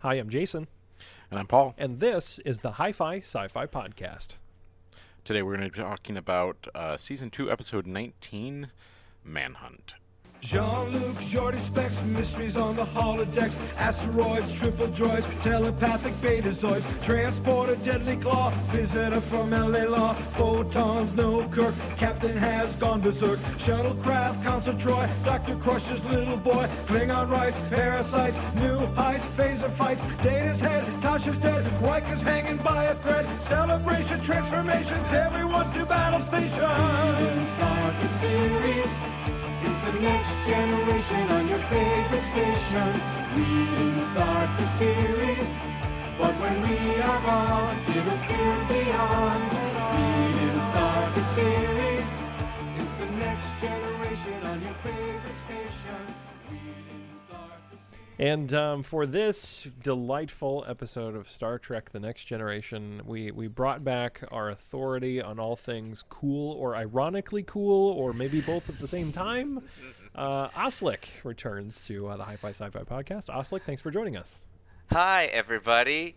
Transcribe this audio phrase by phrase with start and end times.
[0.00, 0.68] Hi, I'm Jason,
[1.30, 1.74] And I'm Paul.
[1.76, 4.36] and this is the Hi Fi Sci Fi Podcast.
[5.24, 8.70] Today we're going to be talking about uh, Season 2, Episode 19
[9.24, 9.94] Manhunt.
[10.40, 18.50] Jean-Luc, Geordi Specs, mysteries on the holodecks, asteroids, triple droids, telepathic betazoids, transporter, deadly claw,
[18.70, 25.56] visitor from LA Law, photons, no Kirk, captain has gone berserk, shuttlecraft, Council Troi, Dr.
[25.56, 32.22] Crusher's little boy, Klingon rights, parasites, new heights, phaser fights, Data's head, Tasha's dead, Riker's
[32.22, 37.46] hanging by a thread, celebration, transformations, everyone to battle station.
[37.56, 39.17] Start the series.
[40.00, 43.00] Next generation on your favorite station.
[43.34, 45.48] We didn't start the series,
[46.16, 49.42] but when we are gone, it'll still be on.
[49.96, 52.06] We didn't start the series.
[52.78, 56.14] It's the next generation on your favorite station.
[58.20, 63.84] And um, for this delightful episode of Star Trek The Next Generation, we, we brought
[63.84, 68.88] back our authority on all things cool or ironically cool, or maybe both at the
[68.88, 69.62] same time.
[70.18, 73.28] Uh, Oslec returns to uh, the Hi Fi Sci Fi Podcast.
[73.28, 74.42] Oslec, thanks for joining us.
[74.90, 76.16] Hi, everybody.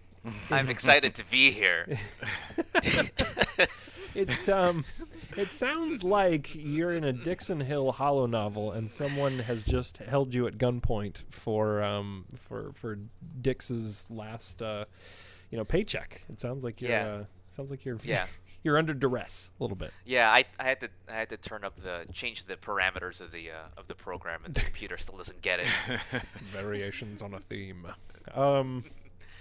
[0.49, 1.99] I'm excited to be here.
[4.13, 4.83] It um,
[5.38, 10.47] it sounds like you're in a Dixon Hill holonovel, and someone has just held you
[10.47, 12.99] at gunpoint for um for for
[13.41, 14.83] Dix's last uh,
[15.49, 16.23] you know paycheck.
[16.30, 17.05] It sounds like you're Yeah.
[17.08, 18.25] uh, sounds like you're Yeah.
[18.64, 19.92] you're under duress a little bit.
[20.06, 23.31] Yeah, I, I had to I had to turn up the change the parameters of
[23.31, 25.67] the uh, of the program, and the computer still doesn't get it.
[26.52, 27.88] Variations on a theme.
[28.36, 28.84] Um,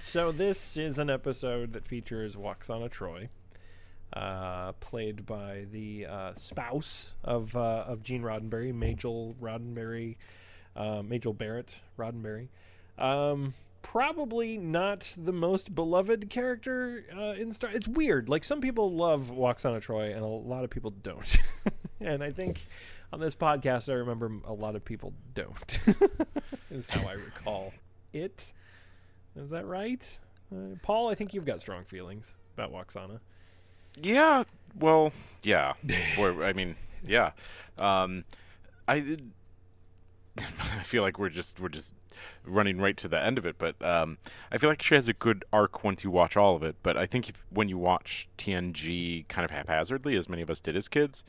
[0.00, 3.28] so this is an episode that features Lwaxana Troi,
[4.14, 10.16] uh, played by the uh, spouse of uh, of Gene Roddenberry, Majel Roddenberry,
[10.74, 12.48] uh, Majel Barrett Roddenberry.
[12.98, 17.70] Um, probably not the most beloved character uh, in Star.
[17.72, 18.28] It's weird.
[18.28, 21.38] Like some people love Lwaxana Troi, and a lot of people don't.
[22.00, 22.66] and I think
[23.12, 25.80] on this podcast, I remember a lot of people don't.
[26.70, 27.72] is how I recall
[28.12, 28.52] it.
[29.36, 30.18] Is that right?
[30.52, 33.20] Uh, Paul, I think you've got strong feelings about Lwaxana.
[34.00, 34.44] Yeah,
[34.78, 35.12] well,
[35.42, 35.72] yeah.
[36.18, 36.76] or, I mean,
[37.06, 37.32] yeah.
[37.78, 38.24] Um,
[38.86, 39.16] I,
[40.38, 41.92] I feel like we're just we're just
[42.44, 44.18] running right to the end of it, but um,
[44.50, 46.76] I feel like she has a good arc once you watch all of it.
[46.82, 50.60] But I think if, when you watch TNG kind of haphazardly, as many of us
[50.60, 51.22] did as kids,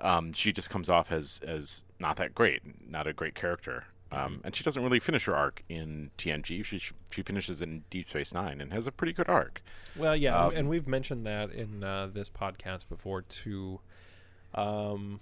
[0.00, 3.84] um, she just comes off as as not that great, not a great character.
[4.10, 6.64] Um, and she doesn't really finish her arc in TNG.
[6.64, 9.60] She she finishes in Deep Space Nine and has a pretty good arc.
[9.96, 13.80] Well, yeah, Um, and we've mentioned that in uh, this podcast before too.
[14.54, 15.20] Um,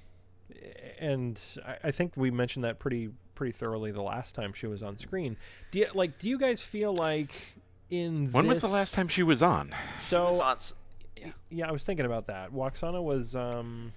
[1.00, 4.82] and I, I think we mentioned that pretty pretty thoroughly the last time she was
[4.82, 5.36] on screen.
[5.70, 6.18] Do you, like?
[6.18, 7.30] Do you guys feel like
[7.90, 9.72] in When was the last time she was on?
[10.00, 10.56] So It was on
[11.16, 11.30] yeah.
[11.50, 12.52] yeah, I was thinking about that.
[12.52, 13.92] Lwaxana was um,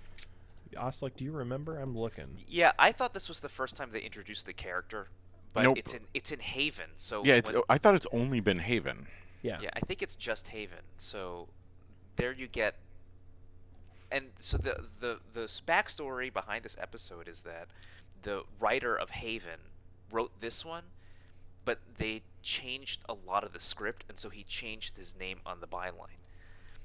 [0.75, 1.16] Oslec.
[1.16, 1.79] Do you remember?
[1.79, 2.38] I'm looking.
[2.47, 5.07] yeah, I thought this was the first time they introduced the character,
[5.53, 5.78] but Nope.
[5.79, 6.91] it's in it's in Haven.
[6.97, 7.51] So Yeah, it's.
[7.51, 9.07] when- I thought it's only been Haven.
[9.41, 9.57] Yeah.
[9.61, 10.79] yeah, I think it's just Haven.
[10.97, 11.47] So
[12.17, 12.75] there you get.
[14.11, 17.67] And so the the the backstory behind this episode is that
[18.24, 19.59] the writer of Haven
[20.12, 20.84] wrote this one,
[21.66, 25.59] but they changed a lot of the script, and so he changed his name on
[25.59, 26.19] the byline.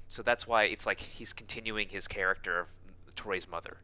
[0.07, 2.67] So that's why it's like he's continuing his character of
[3.15, 3.77] Troi's mother.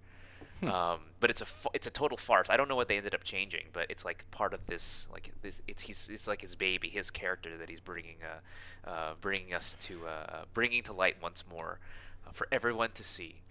[0.63, 2.51] Um, but it's a it's a total farce.
[2.51, 5.31] I don't know what they ended up changing, but it's like part of this like
[5.41, 5.59] this.
[5.67, 9.75] It's he's it's like his baby, his character that he's bringing uh, uh bringing us
[9.81, 11.79] to uh, bringing to light once more
[12.27, 13.41] uh, for everyone to see.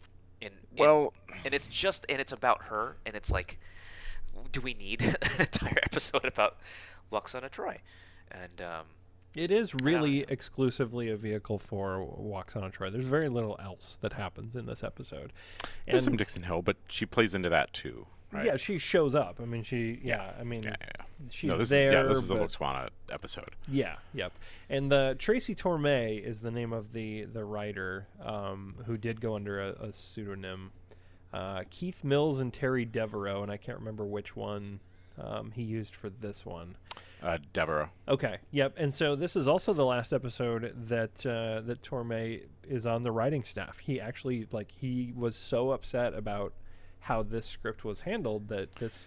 [0.40, 1.12] And, and- Well-
[1.44, 3.58] and it's just and it's about her, and it's like,
[4.52, 6.56] do we need an entire episode about
[7.12, 7.78] Lwaxana Troi?
[8.30, 8.86] And um,
[9.34, 12.90] It is really exclusively a vehicle for Lwaxana Troi.
[12.90, 15.32] There's very little else that happens in this episode.
[15.86, 18.46] There's some And- Dixon Hill, but she plays into that too, right?
[18.46, 19.40] Yeah, she shows up.
[19.42, 19.98] I mean, she.
[20.02, 20.86] Yeah, I mean, yeah, yeah.
[20.98, 21.04] yeah.
[21.30, 21.88] she's no, this there.
[21.88, 23.50] Is, yeah, this is a but- Lwaxana episode.
[23.68, 24.32] Yeah, yep.
[24.68, 29.34] And the Tracy Torme is the name of the the writer um, who did go
[29.34, 30.70] under a, a pseudonym.
[31.32, 34.80] Uh, Keith Mills and Terry Devereaux, and I can't remember which one
[35.18, 36.76] um, he used for this one.
[37.22, 37.90] Uh, Devereaux.
[38.08, 38.74] Okay, yep.
[38.76, 43.12] And so this is also the last episode that uh, that Torme is on the
[43.12, 43.78] writing staff.
[43.78, 46.54] He actually like he was so upset about
[47.00, 49.04] how this script was handled that this.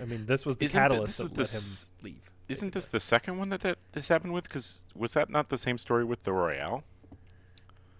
[0.00, 2.30] I mean, this was the Isn't catalyst this that is let him leave.
[2.48, 4.44] Isn't this the second one that, that this happened with?
[4.44, 6.82] Because was that not the same story with the Royale?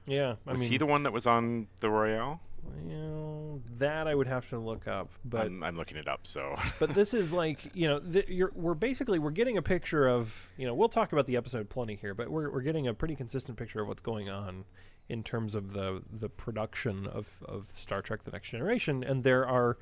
[0.07, 2.41] Yeah, I Was mean, he the one that was on the Royale?
[2.63, 6.27] Well, that I would have to look up, but I'm, I'm looking it up.
[6.27, 10.09] So but this is like you know th- you're, we're basically we're getting a picture
[10.09, 12.95] of you know we'll talk about the episode plenty here but we're, we're getting a
[12.95, 14.65] pretty consistent picture of what's going on
[15.09, 19.47] in terms of the the production of, of star trek the next generation and there
[19.47, 19.77] are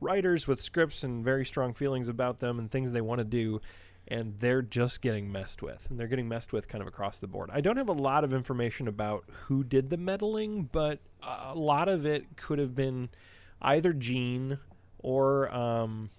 [0.00, 3.60] writers with scripts and very strong feelings about them and things they want to do
[4.08, 7.26] and they're just getting messed with and they're getting messed with kind of across the
[7.26, 11.54] board i don't have a lot of information about who did the meddling but a
[11.54, 13.08] lot of it could have been
[13.62, 14.58] either gene
[14.98, 16.10] or um,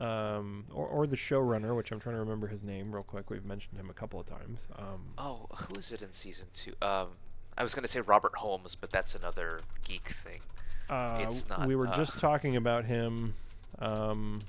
[0.00, 3.30] um, or, or the showrunner, which I'm trying to remember his name real quick.
[3.30, 4.66] We've mentioned him a couple of times.
[4.76, 6.72] Um, Oh, who is it in season two?
[6.82, 7.08] Um,
[7.56, 10.40] I was gonna say Robert Holmes, but that's another geek thing.
[10.90, 13.34] uh, It's not, we were uh, just talking about him.
[13.78, 14.40] Um,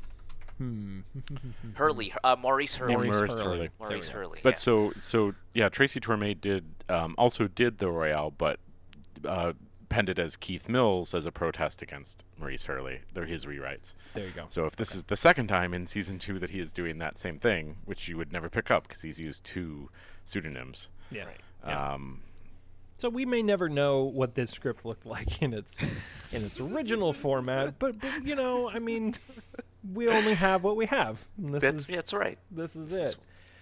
[0.57, 0.99] hmm.
[1.73, 2.95] Hurley, uh, Maurice Hurley.
[2.95, 3.43] Maurice Maurice Hurley.
[3.43, 3.69] Hurley.
[3.79, 4.09] Maurice.
[4.09, 4.39] Hurley.
[4.43, 4.59] But yeah.
[4.59, 8.59] so so yeah, Tracy Torme did um, also did the Royale, but
[9.25, 9.53] uh,
[9.93, 13.01] penned it as Keith Mills as a protest against Maurice Hurley.
[13.13, 13.93] They're his rewrites.
[14.15, 14.45] There you go.
[14.47, 17.19] So if this is the second time in season two that he is doing that
[17.19, 19.89] same thing, which you would never pick up because he's used two
[20.25, 20.89] pseudonyms.
[21.11, 21.25] Yeah.
[21.65, 21.93] yeah.
[21.93, 22.21] Um,
[22.97, 25.77] so we may never know what this script looked like in its
[26.31, 29.13] in its original format, but, but you know, I mean,
[29.91, 31.25] we only have what we have.
[31.37, 32.37] This that's is that's right.
[32.51, 33.15] this is This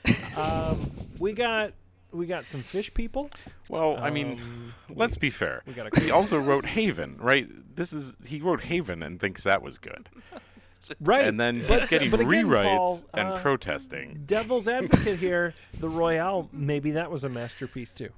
[0.05, 0.37] it.
[0.37, 0.79] um,
[1.19, 1.73] we got
[2.11, 3.29] we got some fish people.
[3.69, 5.63] well, I mean, Um, let's be fair.
[5.65, 7.47] we got a He also wrote Haven, right?
[7.75, 10.09] This is he wrote Haven and thinks that was good,
[10.99, 14.23] right, and then but- he's getting but again, rewrites Paul, and uh, protesting.
[14.25, 18.09] devil's advocate here, the Royale, maybe that was a masterpiece too.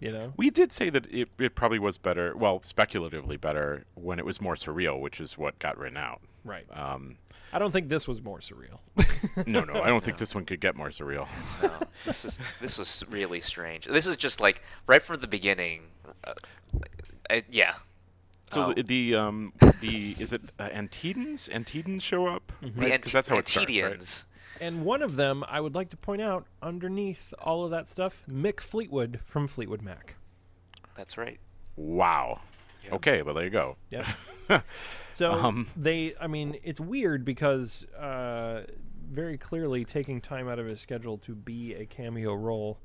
[0.00, 0.32] You know?
[0.36, 4.40] We did say that it, it probably was better, well, speculatively better when it was
[4.40, 6.20] more surreal, which is what got written out.
[6.44, 6.66] Right.
[6.72, 7.18] Um,
[7.52, 8.78] I don't think this was more surreal.
[9.46, 11.28] no, no, I don't think this one could get more surreal.
[11.62, 11.70] No,
[12.06, 13.84] this is this was really strange.
[13.86, 15.82] This is just like right from the beginning.
[16.24, 16.32] Uh,
[17.30, 17.74] uh, yeah.
[18.52, 18.72] So Oh.
[18.74, 21.48] the, the um the is it uh, Antedans?
[21.50, 22.52] Antedans show up?
[22.60, 22.74] the Right?
[22.76, 23.82] 'Cause Ant- that's how it starts, right?
[23.84, 24.24] Antedeans.
[24.60, 28.24] and one of them, I would like to point out, underneath all of that stuff,
[28.28, 30.16] Mick Fleetwood from Fleetwood Mac.
[30.96, 31.38] That's right.
[31.76, 32.40] Wow.
[32.84, 32.92] Yep.
[32.94, 33.76] Okay, well there you go.
[33.90, 34.12] Yeah.
[35.14, 38.62] So Um, they, I mean, it's weird because uh,
[39.10, 42.80] very clearly taking time out of his schedule to be a cameo role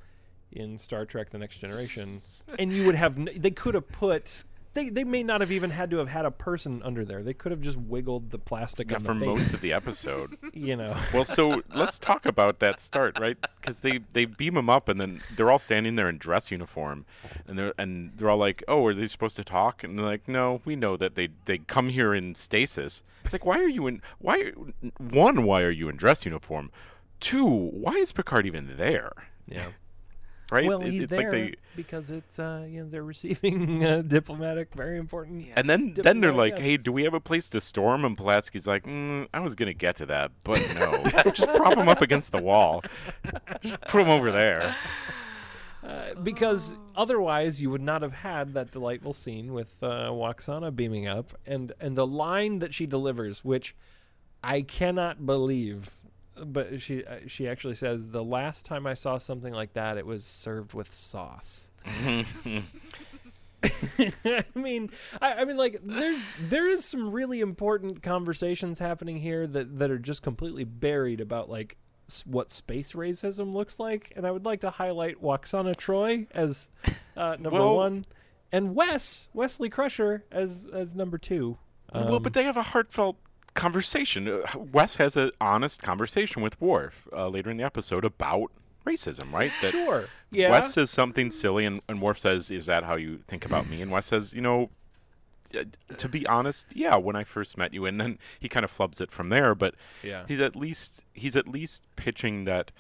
[0.52, 2.22] in Star Trek: The Next Generation,
[2.60, 4.44] and you would have n- they could have put.
[4.74, 7.24] They, they may not have even had to have had a person under there.
[7.24, 9.24] They could have just wiggled the plastic Yeah, for face.
[9.24, 10.38] most of the episode.
[10.54, 10.96] you know.
[11.14, 13.38] well, so let's talk about that start, right?
[13.60, 17.06] Because they they beam him up, and then they're all standing there in dress uniform,
[17.48, 20.28] and they're and they're all like, "Oh, are they supposed to talk?" And they're like,
[20.28, 23.88] "No, we know that they they come here in stasis." It's like, why are you
[23.88, 24.02] in?
[24.20, 24.52] Why
[25.00, 25.44] one?
[25.44, 26.72] Why are you in dress uniform?
[27.20, 29.12] Two, why is Picard even there?
[29.48, 29.70] Yeah.
[30.52, 30.66] Right?
[30.66, 34.02] Well, It- he's it's there like they because it's uh, you know they're receiving uh,
[34.02, 35.46] diplomatic, very important.
[35.46, 35.54] Yeah.
[35.58, 38.06] And then then they're like, "Hey, do we have a place to storm?
[38.06, 41.04] And Pulaski's like, mm, "I was gonna get to that, but no.
[41.34, 42.82] Just prop him up against the wall.
[43.62, 44.74] Just put him over there."
[45.84, 51.08] Uh, because otherwise you would not have had that delightful scene with uh, Lwaxana beaming
[51.08, 53.76] up and and the line that she delivers, which
[54.44, 55.92] I cannot believe,
[56.46, 60.06] but she uh, she actually says the last time I saw something like that, it
[60.06, 61.72] was served with sauce.
[63.64, 64.92] I mean,
[65.22, 69.90] I, I mean, like, there's there is some really important conversations happening here that that
[69.92, 71.76] are just completely buried about like
[72.08, 76.70] s- what space racism looks like, and I would like to highlight Lwaxana Troi as
[77.18, 78.06] uh, number Well- one,
[78.52, 81.58] and Wes Wesley Crusher as as number two.
[81.94, 83.18] well, Um, but they have a heartfelt
[83.58, 84.28] conversation.
[84.28, 88.52] Uh, Wes has an honest conversation with Worf uh, later in the episode about
[88.86, 89.52] racism, right?
[89.62, 93.20] That sure, yeah, Wes says something silly, and, and Worf says, "Is that how you
[93.28, 94.70] think about me?" And Wes says, "You know."
[95.58, 95.64] uh,
[95.98, 99.00] To be honest, yeah, when I first met you, and then he kind of flubs
[99.02, 99.56] it from there.
[99.56, 102.72] But yeah, he's at least he's at least pitching that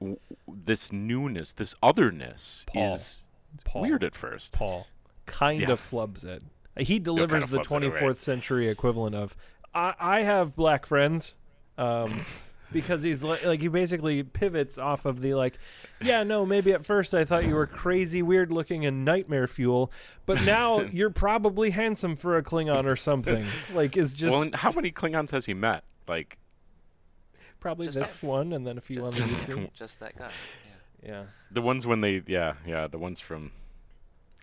[0.00, 2.94] w- this newness, this otherness, Paul.
[2.94, 3.24] is
[3.64, 3.82] Paul.
[3.82, 4.52] weird at first.
[4.52, 4.86] Paul
[5.26, 5.72] kind Yeah.
[5.72, 6.42] of flubs it.
[6.78, 8.16] He delivers kinda the flubs it, 24th right.
[8.16, 9.36] century equivalent of
[9.78, 11.36] I, I have black friends.
[11.76, 12.24] Um,
[12.72, 15.58] because he's like, like he basically pivots off of the like
[16.02, 19.90] yeah no maybe at first i thought you were crazy weird looking and nightmare fuel
[20.26, 24.70] but now you're probably handsome for a klingon or something like is just well, how
[24.72, 25.84] many Klingons has he met?
[26.06, 26.38] Like,
[27.60, 29.72] probably Just this one and then a few Just, on the just- YouTube.
[29.74, 30.30] just that guy.
[31.02, 31.08] Yeah.
[31.10, 33.52] yeah the ones when they, yeah, yeah, the ones from.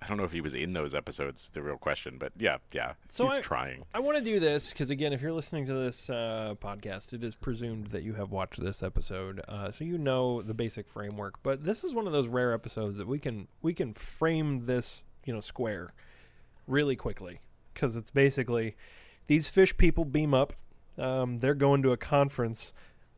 [0.05, 1.49] I don't know if he was in those episodes.
[1.53, 3.85] The real question, but yeah, yeah, So he's I- trying.
[3.93, 7.23] I want to do this because, again, if you're listening to this uh, podcast, it
[7.23, 11.41] is presumed that you have watched this episode, uh, so you know the basic framework.
[11.41, 15.03] But this is one of those rare episodes that we can we can frame this,
[15.25, 15.93] you know, square
[16.67, 17.39] really quickly.
[17.73, 18.75] because it's basically
[19.27, 20.53] these fish people beam up.
[20.97, 22.71] Um, they're going to a conference.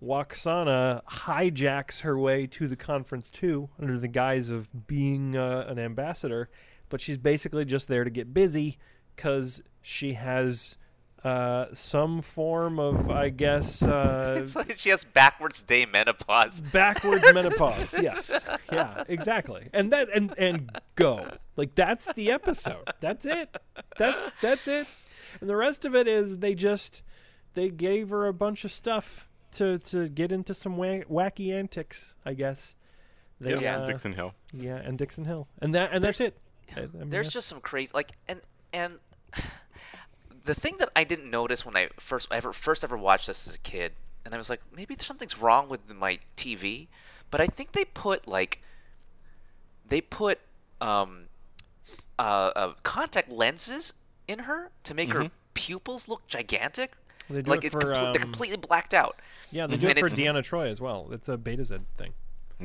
[0.08, 5.80] Waxana hijacks her way to the conference too, under the guise of being uh, an
[5.80, 6.50] ambassador,
[6.90, 8.78] but she's basically just there to get busy
[9.16, 10.78] because she has
[11.24, 16.62] uh, some form of, I guess, uh, It's like she has backwards day menopause.
[16.62, 17.96] backwards menopause.
[18.02, 18.32] Yes,
[18.72, 19.70] yeah, exactly.
[19.74, 22.88] And that and and go like that's the episode.
[23.02, 23.56] That's it.
[23.98, 24.88] That's that's it.
[25.42, 27.02] And the rest of it is they just
[27.56, 32.16] they gave her a bunch of stuff to to get into some wa- wacky antics.
[32.26, 32.76] I guess.
[33.42, 34.34] They, yeah, uh, Dixon Hill.
[34.54, 36.38] Yeah, and Dixon Hill, and that and that's it.
[36.76, 38.42] I- I mean, There's just some crazy like and
[38.74, 39.00] and
[40.46, 43.56] the thing that I didn't notice when I first ever first ever watched this as
[43.56, 43.94] a kid,
[44.26, 46.88] and I was like, maybe there's something's wrong with my TV,
[47.32, 48.62] but I think they put like
[49.88, 50.40] they put
[50.82, 51.26] um
[52.20, 53.94] uh, uh contact lenses
[54.28, 56.92] in her to make her pupils look gigantic.
[57.30, 59.20] They do like it it's for, comple- um, they're completely blacked out.
[59.52, 61.10] yeah, they do it for Deanna Troi as well.
[61.12, 62.14] It's a Betazed thing.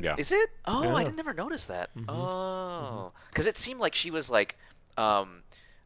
[0.01, 0.15] Yeah.
[0.17, 0.49] Is it?
[0.65, 1.95] Oh, I didn't never notice that.
[1.95, 2.09] Mm-hmm.
[2.09, 4.57] Oh, because it seemed like she was like,
[4.97, 5.43] um,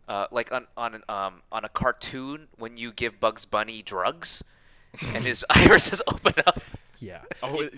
[0.08, 4.44] uh, like on on an, um on a cartoon when you give Bugs Bunny drugs,
[5.14, 6.62] and his iris is open up.
[7.02, 7.22] Yeah.
[7.44, 7.74] Oh, it-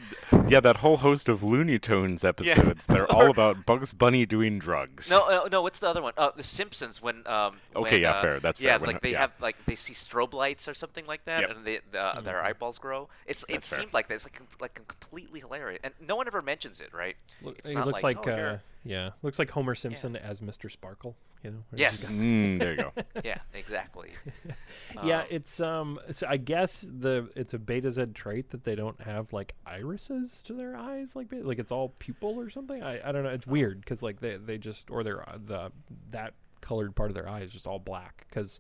[0.48, 2.86] yeah, that whole host of Looney Tunes episodes.
[2.88, 5.10] They're all about Bugs Bunny doing drugs.
[5.10, 5.62] No, no, no.
[5.62, 6.14] What's the other one?
[6.18, 7.02] Uh, The Simpsons.
[7.02, 7.58] When um.
[7.76, 8.72] Okay, when, yeah, uh, fair, that's yeah.
[8.72, 9.20] fair, when- like they yeah.
[9.20, 11.50] have like they see strobe lights or something like that, Yep.
[11.52, 13.10] and they uh, their eyeballs grow.
[13.28, 13.80] It's it That's fair.
[13.80, 14.16] seemed like that.
[14.16, 17.16] It's like like completely hilarious, and no one ever mentions it, right?
[17.42, 20.42] Look, it's he not looks like, like, oh, uh, yeah, looks like Homer Simpson as
[20.42, 20.72] Mr.
[20.72, 21.16] Sparkle.
[21.44, 21.64] You know.
[21.70, 22.04] where Yes.
[22.10, 22.92] got- Mm, there you go.
[23.24, 24.10] yeah, exactly.
[25.04, 26.00] yeah, Um, it's um.
[26.12, 30.54] So I guess the it's a Betazed trait that they don't have like irises to
[30.54, 32.84] their eyes, like like it's all pupil or something.
[32.84, 33.30] I, I don't know.
[33.30, 35.72] It's weird because like they they just or their uh, the
[36.12, 38.60] that colored part of their eye is just all black because.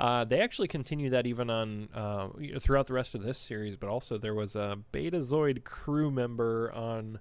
[0.00, 2.28] Uh, they actually continue that even on uh,
[2.60, 7.18] throughout the rest of this series, but also there was a Betazoid crew member on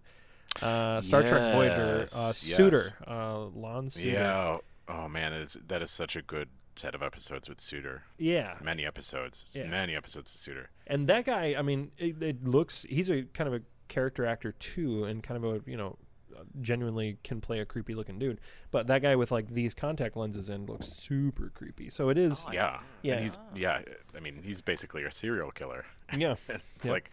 [0.61, 4.03] uh, Star Trek Voyager, uh, Yes, Suder, uh, Lon Suder.
[4.13, 4.57] Yeah.
[4.89, 8.01] Oh man, it is, that is such a good set of episodes with Suder.
[8.19, 9.45] yeah, Many episodes.
[9.53, 9.67] Yeah.
[9.67, 10.67] Many episodes of Suder.
[10.85, 14.51] and that guy i mean it, it looks he's a kind of a character actor
[14.51, 15.97] too and kind of a you know
[16.37, 18.39] uh, genuinely can play a creepy looking dude
[18.69, 22.45] but that guy with like these contact lenses in looks super creepy so it is
[22.47, 22.79] Oh, Yeah.
[23.01, 23.13] Yeah.
[23.15, 23.81] And he's yeah.
[24.15, 25.83] I mean, he's basically a serial killer.
[26.15, 26.91] yeah it's Yeah.
[26.91, 27.09] like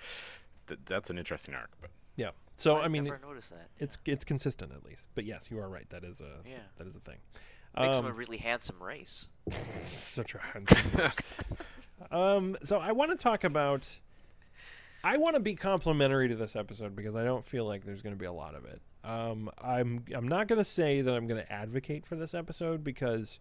[0.69, 3.69] th- that's an interesting arc, but yeah so i I mean never it- noticed that.
[3.78, 6.59] it's it's consistent at least but yes you are right that is a Yeah.
[6.76, 7.16] that is a thing
[7.78, 9.28] Makes them a Um, really handsome race.
[9.83, 11.35] such a handsome race.
[12.11, 13.99] um so i want to talk about
[15.02, 18.14] i want to be complimentary to this episode because i don't feel like there's going
[18.14, 21.26] to be a lot of it um i'm i'm not going to say that i'm
[21.26, 23.38] going to advocate for this episode because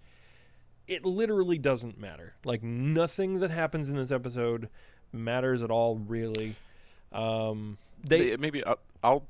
[0.88, 4.70] it literally doesn't matter like nothing that happens in this episode
[5.12, 6.56] matters at all really
[7.12, 9.26] um they They- maybe I'll, I'll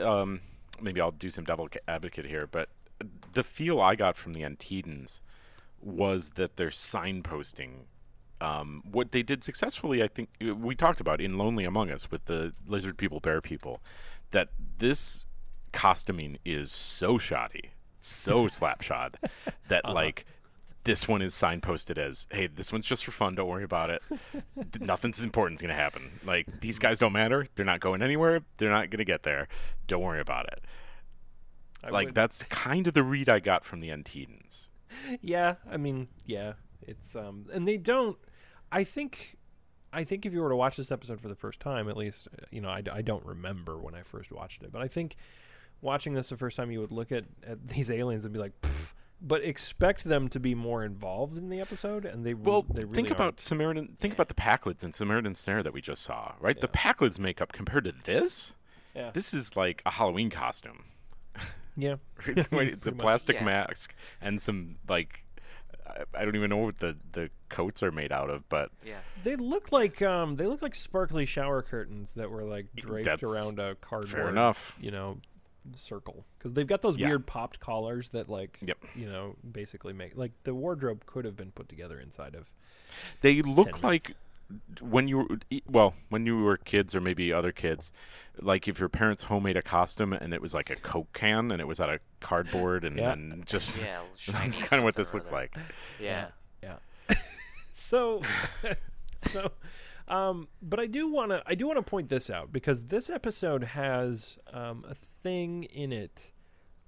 [0.00, 0.40] um
[0.80, 2.68] maybe I'll do some devil ca- advocate here, but
[3.32, 5.20] the feel I got from the Antedans
[5.80, 7.84] was that their signposting,
[8.40, 12.10] um, what they did successfully, I think uh, we talked about in Lonely Among Us
[12.10, 13.80] with the lizard people, bear people,
[14.30, 15.24] that this
[15.72, 19.14] costuming is so shoddy, so slapshod,
[19.68, 20.26] that like
[20.84, 23.34] this one is signposted as, "Hey, this one's just for fun.
[23.34, 24.02] Don't worry about it.
[24.72, 26.10] Th- Nothing's important's gonna happen.
[26.24, 27.46] Like these guys don't matter.
[27.54, 28.40] They're not going anywhere.
[28.58, 29.48] They're not gonna get there.
[29.86, 30.64] Don't worry about it."
[31.84, 34.68] I like would- that's kind of the read I got from the Antedans.
[35.22, 36.52] Yeah, I mean, yeah,
[36.86, 38.18] it's um, and they don't.
[38.70, 39.38] I think,
[39.90, 42.28] I think if you were to watch this episode for the first time, at least,
[42.50, 45.16] you know, I, I don't remember when I first watched it, but I think
[45.80, 48.52] watching this the first time, you would look at, at these aliens and be like,
[48.60, 52.82] Pff, but expect them to be more involved in the episode, and they Well, they
[52.82, 53.40] really think about aren't.
[53.40, 53.96] Samaritan.
[53.98, 56.34] Think about the Pakleds and Samaritan Snare that we just saw.
[56.38, 58.52] Right, the Pakleds makeup compared to this,
[58.94, 60.84] Yeah, this is like a Halloween costume.
[61.76, 63.44] Yeah, it's a plastic Yeah.
[63.44, 65.24] mask and some like
[65.86, 68.98] I, I don't even know what the the coats are made out of, but Yeah.
[69.24, 73.22] they look like um, they look like sparkly shower curtains that were like draped That's
[73.22, 74.28] around a cardboard.
[74.28, 74.72] enough.
[74.80, 75.18] you know,
[75.76, 77.08] circle because they've got those Yeah.
[77.08, 78.78] weird popped collars that like Yep.
[78.96, 82.50] you know basically make like the wardrobe could have been put together inside of
[83.20, 84.14] they look like
[84.80, 85.26] when you were
[85.70, 87.90] well when you were kids or maybe other kids
[88.40, 91.60] like if your parents homemade a costume and it was like a coke can and
[91.60, 93.12] it was out of cardboard and, Yeah.
[93.12, 95.36] and just Yeah, kind of what this looked other.
[95.36, 95.56] like
[96.00, 96.28] Yeah.
[96.62, 96.76] yeah
[97.74, 98.22] so
[99.28, 99.52] so
[100.08, 103.08] um but i do want to i do want to point this out because this
[103.08, 106.32] episode has um a thing in it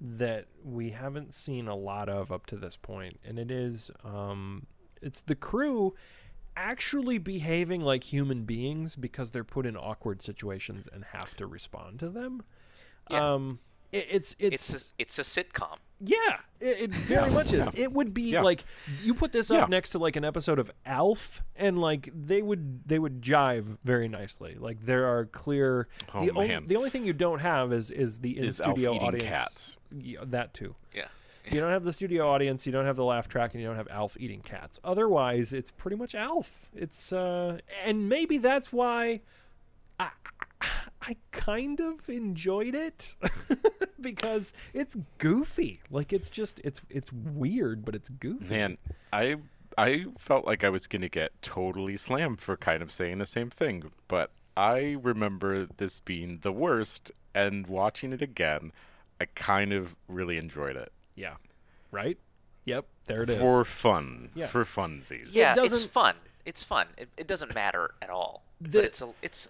[0.00, 4.66] that we haven't seen a lot of up to this point, and it is um,
[5.00, 5.94] it's the crew
[6.56, 11.98] actually behaving like human beings because they're put in awkward situations and have to respond
[12.00, 12.42] to them.
[13.10, 13.34] Yeah.
[13.34, 13.58] Um,
[13.92, 15.76] it, it's it's, It's a, it's a sitcom.
[16.00, 17.66] yeah, it, it very much is.
[17.76, 18.42] It would be Yeah.
[18.42, 18.64] like
[19.02, 19.66] you put this up Yeah.
[19.76, 24.08] next to like an episode of Alf, and like they would they would jive very
[24.08, 24.56] nicely.
[24.58, 25.86] Like there are clear.
[26.12, 26.66] Oh, the, on- man.
[26.66, 29.28] the only thing you don't have is is the in Is Alf studio eating audience.
[29.28, 29.76] cats.
[29.96, 30.74] Yeah, that too.
[30.92, 31.06] Yeah.
[31.50, 32.64] You don't have the studio audience.
[32.66, 34.80] You don't have the laugh track, and you don't have Alf eating cats.
[34.82, 36.70] Otherwise, it's pretty much Alf.
[36.74, 39.20] It's uh, and maybe that's why
[40.00, 40.10] I
[41.02, 43.16] I kind of enjoyed it
[44.00, 45.80] because it's goofy.
[45.90, 48.54] Like it's just it's it's weird, but it's goofy.
[48.54, 48.78] Man,
[49.12, 49.36] I
[49.76, 53.50] I felt like I was gonna get totally slammed for kind of saying the same
[53.50, 58.72] thing, but I remember this being the worst, and watching it again,
[59.20, 61.34] I kind of really enjoyed it Yeah.
[61.90, 62.18] Right?
[62.64, 62.86] Yep.
[63.06, 63.38] There it is.
[63.40, 64.46] for fun, Yeah.
[64.46, 65.28] for funsies.
[65.30, 66.14] Yeah, it's fun.
[66.46, 66.86] It's fun.
[66.96, 68.42] It, it doesn't matter at all.
[68.60, 69.48] The- but it's a it's.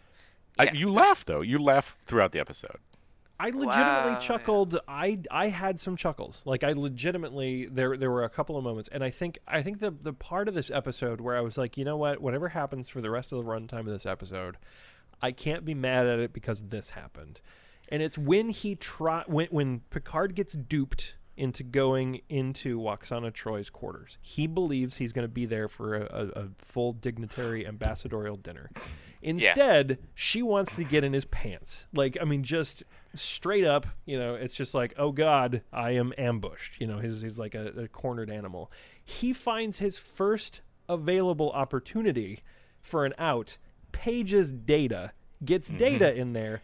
[0.59, 1.41] I, you laugh though.
[1.41, 2.79] You laugh throughout the episode.
[3.41, 4.19] I legitimately Wow.
[4.21, 4.79] chuckled.
[4.87, 6.45] I I had some chuckles.
[6.47, 9.81] Like I legitimately there there were a couple of moments, and I think I think
[9.81, 12.89] the the part of this episode where I was like, you know what, whatever happens
[12.89, 14.57] for the rest of the runtime of this episode,
[15.21, 17.41] I can't be mad at it because this happened,
[17.89, 23.71] and it's when he try when when Picard gets duped into going into Lwaxana Troi's
[23.71, 24.19] quarters.
[24.21, 28.71] He believes he's going to be there for a, a, a full dignitary ambassadorial dinner.
[29.23, 31.87] Instead, she wants to get in his pants.
[31.95, 36.13] Like, I mean, just straight up, you know, it's just like, oh God, I am
[36.19, 36.81] ambushed.
[36.81, 38.71] You know, he's, he's like a, a cornered animal.
[39.03, 42.43] He finds his first available opportunity
[42.83, 43.57] for an out,
[43.93, 45.13] pages data,
[45.43, 45.79] gets mm-hmm.
[45.79, 46.61] data in there.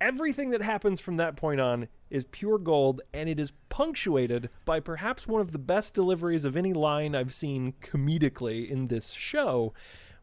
[0.00, 4.78] Everything that happens from that point on is pure gold, and it is punctuated by
[4.78, 9.74] perhaps one of the best deliveries of any line I've seen comedically in this show,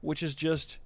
[0.02, 0.80] which is just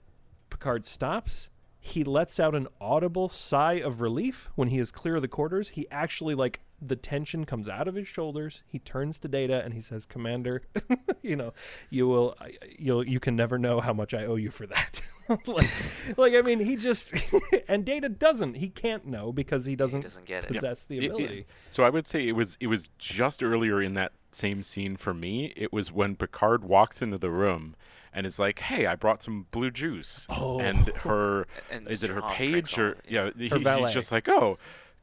[0.49, 1.49] Picard stops.
[1.79, 5.69] He lets out an audible sigh of relief when he is clear of the quarters.
[5.69, 8.63] He actually like the tension comes out of his shoulders.
[8.67, 10.63] He turns to Data and he says, "Commander,
[11.21, 11.53] you know,
[11.89, 12.35] you will,
[12.77, 15.01] you'll, you can never know how much I owe you for that."
[15.47, 15.69] like,
[16.17, 17.13] like I mean, he just
[17.67, 18.55] and Data doesn't.
[18.55, 20.47] He can't know because he doesn't, doesn't get it.
[20.53, 21.45] possess the It- it- ability.
[21.69, 25.13] so I would say it was it was just earlier in that same scene for
[25.13, 25.53] me.
[25.55, 27.75] It was when Picard walks into the room
[28.11, 30.59] and is like, "Hey, I brought some blue juice." Oh.
[30.59, 33.29] And her And is it her Hogg page or of it, yeah?
[33.37, 33.83] he- valet.
[33.83, 34.57] he's just like, "Oh,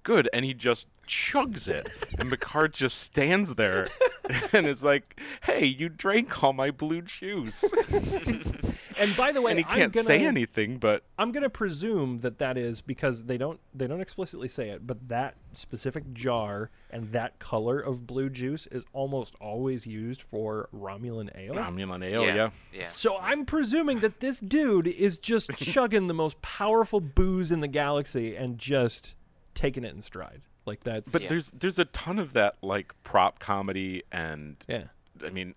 [0.06, 1.88] good," and he just chugs it,
[2.18, 3.88] and Picard just stands there
[4.52, 7.64] and is like, "Hey, you drank all my blue juice,"
[8.98, 12.20] And by the way, and he I'm can't gonna, say anything, but I'm gonna presume
[12.20, 16.70] that that is because they don't they don't explicitly say it, but that specific jar
[16.90, 21.54] and that color of blue juice is almost always used for Romulan ale.
[21.54, 22.50] Romulan ale, yeah, yeah.
[22.72, 22.84] yeah.
[22.84, 27.68] So I'm presuming that this dude is just chugging the most powerful booze in the
[27.68, 29.14] galaxy and just
[29.56, 30.42] taking it in stride.
[30.66, 31.28] Like that's But Yeah.
[31.30, 34.84] there's there's a ton of that like prop comedy and yeah.
[35.24, 35.54] I mean,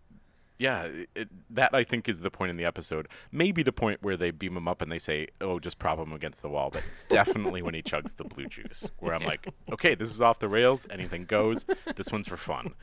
[0.58, 3.08] yeah, it, that I think is the point in the episode.
[3.32, 6.12] Maybe the point where they beam him up and they say, "Oh, just prop him
[6.14, 9.96] against the wall." But definitely when he chugs the blue juice, where I'm like, "Okay,
[9.96, 10.86] this is off the rails.
[10.90, 11.66] Anything goes.
[11.96, 12.74] This one's for fun."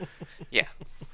[0.51, 0.69] Yeah,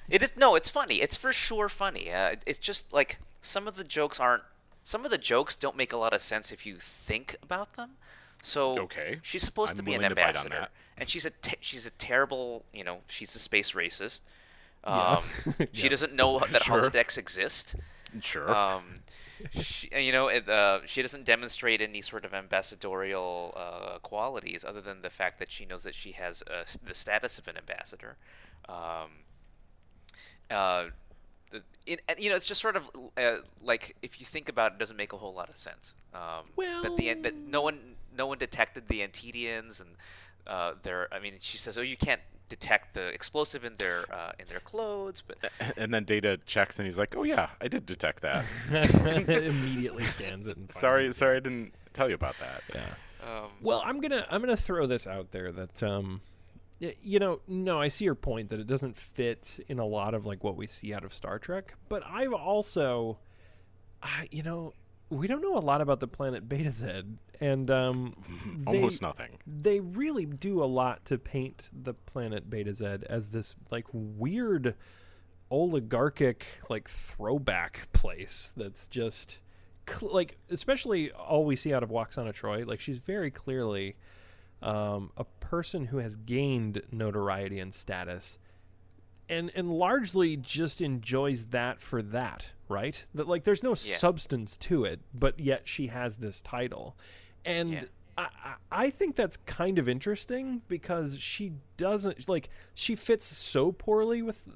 [0.08, 0.32] it is.
[0.36, 1.00] No, it's funny.
[1.00, 2.10] It's for sure funny.
[2.12, 4.42] Uh, it's just like some of the jokes aren't.
[4.84, 7.90] Some of the jokes don't make a lot of sense if you think about them.
[8.42, 11.24] So Okay, she's supposed I'm to be an willing to bite on ambassador, and she's
[11.24, 12.64] a te- she's a terrible.
[12.74, 14.20] You know, she's a space racist.
[14.84, 15.20] Yeah.
[15.46, 16.90] Um, She doesn't know that Sure.
[16.90, 17.76] holodecks exist.
[18.20, 18.52] Sure.
[18.52, 19.00] Um,
[19.52, 24.80] she, you know, it, uh, she doesn't demonstrate any sort of ambassadorial uh, qualities other
[24.80, 28.16] than the fact that she knows that she has uh, the status of an ambassador.
[28.68, 29.22] Um,
[30.50, 30.86] uh,
[31.86, 34.78] it, you know, it's just sort of uh, like if you think about it, it
[34.78, 35.94] doesn't make a whole lot of sense.
[36.14, 36.44] Um,
[36.82, 39.90] that the that no one no one detected the Antedeans and
[40.46, 41.12] uh, their.
[41.12, 44.60] I mean, she says, "Oh, you can't." detect the explosive in their uh, in their
[44.60, 45.38] clothes but
[45.78, 48.44] and then Data checks and he's like, "Oh yeah, I did detect that.
[48.70, 51.14] Immediately scans it and finds sorry, it.
[51.14, 53.34] sorry, I didn't tell you about that." Yeah.
[53.44, 56.20] um, Well, I'm gonna I'm gonna throw this out there that um,
[56.78, 60.26] you know, no, I see your point that it doesn't fit in a lot of
[60.26, 63.18] like what we see out of Star Trek, but I've also,
[64.02, 64.74] I you know,
[65.12, 68.16] we don't know a lot about the planet Betazed, and um,
[68.66, 69.38] they, Almost nothing.
[69.46, 74.74] They really do a lot to paint the planet Betazed as this like weird
[75.50, 79.40] oligarchic like throwback place that's just
[79.86, 83.96] cl- like especially all we see out of Lwaxana Troi like she's very clearly
[84.62, 88.38] um, a person who has gained notoriety and status
[89.32, 93.04] and and largely just enjoys that for that, right?
[93.14, 93.96] That like there's no Yeah.
[93.96, 96.96] substance to it, but yet she has this title.
[97.44, 97.84] And Yeah.
[98.18, 103.72] I, I I think that's kind of interesting because she doesn't like she fits so
[103.72, 104.46] poorly with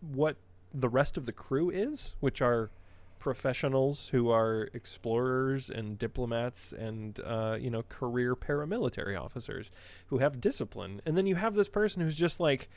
[0.00, 0.36] what
[0.72, 2.70] the rest of the crew is, which are
[3.18, 9.70] professionals who are explorers and diplomats and uh, you know career paramilitary officers
[10.06, 12.68] who have discipline, and then you have this person who's just like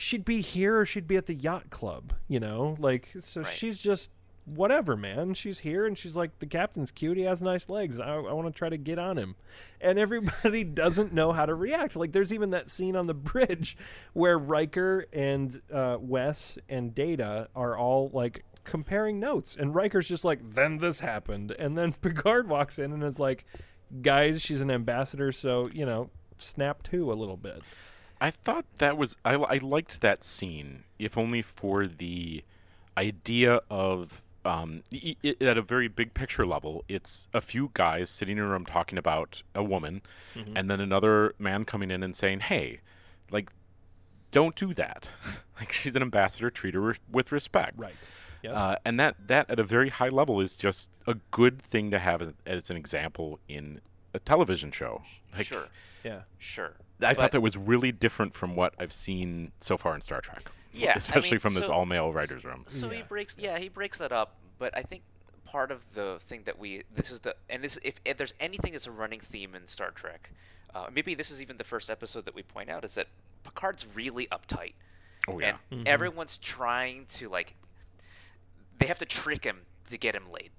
[0.00, 3.50] she'd be here or she'd be at the yacht club, you know, like so Right.
[3.52, 4.10] she's just
[4.46, 5.34] whatever, man.
[5.34, 7.16] She's here and she's like the captain's cute.
[7.16, 8.00] He has nice legs.
[8.00, 9.36] I, I want to try to get on him,
[9.80, 11.94] and everybody doesn't know how to react.
[11.96, 13.76] Like there's even that scene on the bridge
[14.12, 20.24] where Riker and uh, Wes and Data are all like comparing notes, and Riker's just
[20.24, 23.44] like, "Then this happened," and then Picard walks in and is like,
[24.02, 26.10] "Guys, she's an ambassador, so you know."
[26.42, 27.60] Snap to a little bit.
[28.20, 32.44] I thought that was I, I liked that scene, if only for the
[32.96, 36.84] idea of um, i i at a very big picture level.
[36.88, 40.02] It's a few guys sitting in a room talking about a woman,
[40.56, 42.80] and then another man coming in and saying, "Hey,
[43.30, 43.50] like,
[44.32, 45.08] don't do that.
[45.58, 46.50] like, she's an ambassador.
[46.50, 47.94] Treat her re- with respect." Right.
[48.42, 48.54] Yep.
[48.54, 51.98] Uh, and that that at a very high level is just a good thing to
[51.98, 53.80] have as, as an example in
[54.14, 55.02] a television show.
[55.36, 55.68] Like, sure,
[56.04, 56.22] yeah.
[56.38, 56.74] sure.
[57.02, 60.20] I But- thought that was really different from what I've seen so far in Star
[60.20, 60.50] Trek.
[60.72, 62.64] Yeah, I especially mean, from this all-male writers' room.
[62.68, 64.36] So he breaks, yeah, he breaks that up.
[64.58, 65.02] But I think
[65.44, 68.72] part of the thing that we, this is the, and this, if, if there's anything
[68.72, 70.30] that's a running theme in Star Trek,
[70.74, 73.08] uh, maybe this is even the first episode that we point out, is that
[73.42, 74.74] Picard's really uptight,
[75.26, 77.56] Oh yeah, and everyone's trying to like,
[78.78, 80.50] they have to trick him to get him laid.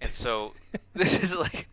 [0.00, 0.54] And so
[0.94, 1.68] this is like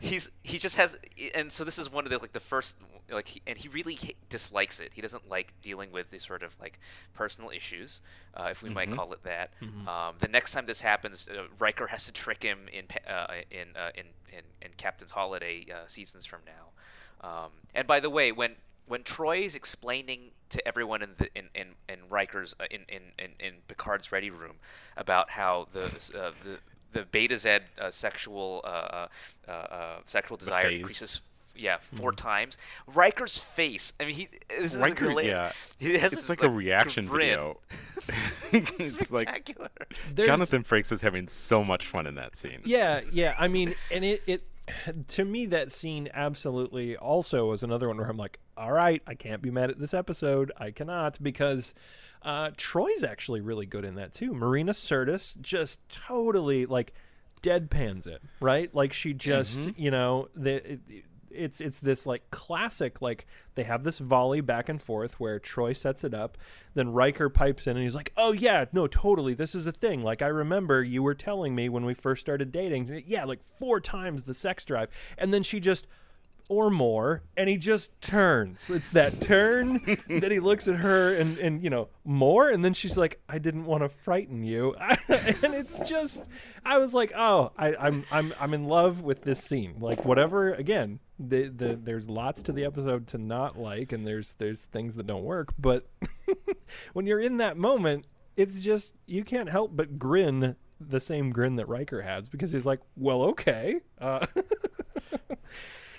[0.00, 0.96] he's he just has
[1.34, 2.76] and so this is one of the like the first
[3.10, 4.92] like he, and he really dislikes it.
[4.94, 6.78] He doesn't like dealing with these sort of like
[7.14, 8.00] personal issues,
[8.34, 9.50] uh, if we might call it that.
[9.88, 13.68] Um, the next time this happens, uh, Riker has to trick him in uh, in,
[13.76, 17.28] uh, in in in Captain's Holiday uh, seasons from now.
[17.28, 18.52] Um, and by the way, when
[18.86, 23.02] when Troi is explaining to everyone in the in in, in Riker's uh, in, in
[23.18, 24.56] in in Picard's ready room
[24.96, 26.58] about how the uh, the
[26.92, 29.08] the Betazed uh, sexual uh, uh,
[29.46, 31.20] uh, uh, sexual desire increases
[31.56, 32.56] yeah 4 times.
[32.86, 33.92] Riker's face.
[33.98, 35.32] I mean, he this is Riker, hilarious.
[35.32, 35.52] yeah,
[35.88, 37.28] He has it's this, like a reaction grin.
[37.30, 37.58] video.
[38.52, 39.68] it's it's like spectacular.
[40.14, 42.60] There's- Jonathan Frakes is having so much fun in that scene.
[42.64, 43.34] Yeah, yeah.
[43.38, 44.44] I mean, and it, it
[45.08, 49.14] to me that scene absolutely also was another one where I'm like, all right, I
[49.14, 50.52] can't be mad at this episode.
[50.58, 51.74] I cannot because
[52.22, 54.34] uh, Troi's actually really good in that too.
[54.34, 56.92] Marina Sirtis just totally like
[57.42, 58.74] deadpans it, right?
[58.74, 60.72] Like she just, you know, the.
[60.72, 60.80] It,
[61.30, 65.76] it's it's this like classic like they have this volley back and forth where Troi
[65.76, 66.38] sets it up,
[66.74, 70.02] then Riker pipes in and he's like, "Oh yeah, no, totally, this is a thing.
[70.02, 73.80] Like I remember you were telling me when we first started dating, yeah, like four
[73.80, 75.86] times the sex drive." And then she just
[76.48, 78.70] or more, and he just turns.
[78.70, 82.74] It's that turn that he looks at her and and you know more, and then
[82.74, 84.74] she's like, "I didn't want to frighten you,"
[85.08, 86.24] and it's just,
[86.64, 90.52] I was like, "Oh, I, I'm I'm I'm in love with this scene." Like whatever,
[90.54, 94.96] again, the the there's lots to the episode to not like, and there's there's things
[94.96, 95.86] that don't work, but
[96.94, 98.06] when you're in that moment,
[98.36, 102.66] it's just you can't help but grin the same grin that Riker has because he's
[102.66, 104.26] like, "Well, okay." Uh,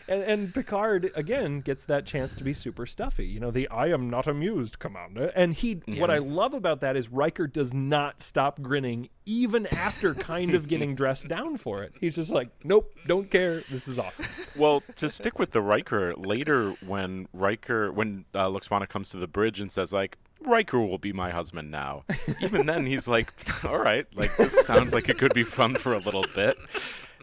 [0.09, 3.25] and, and Picard again gets that chance to be super stuffy.
[3.25, 6.97] You know, the "I am not amused, Commander." And he, what I love about that
[6.97, 11.93] is Riker does not stop grinning even after kind of getting dressed down for it.
[11.99, 13.61] He's just like, "Nope, don't care.
[13.69, 18.89] This is awesome." Well, to stick with the Riker, later when Riker, when uh, Lwaxana
[18.89, 22.03] comes to the bridge and says like, Riker will be my husband now.
[22.41, 25.93] Even then, he's like, all right, like this sounds like it could be fun for
[25.93, 26.57] a little bit.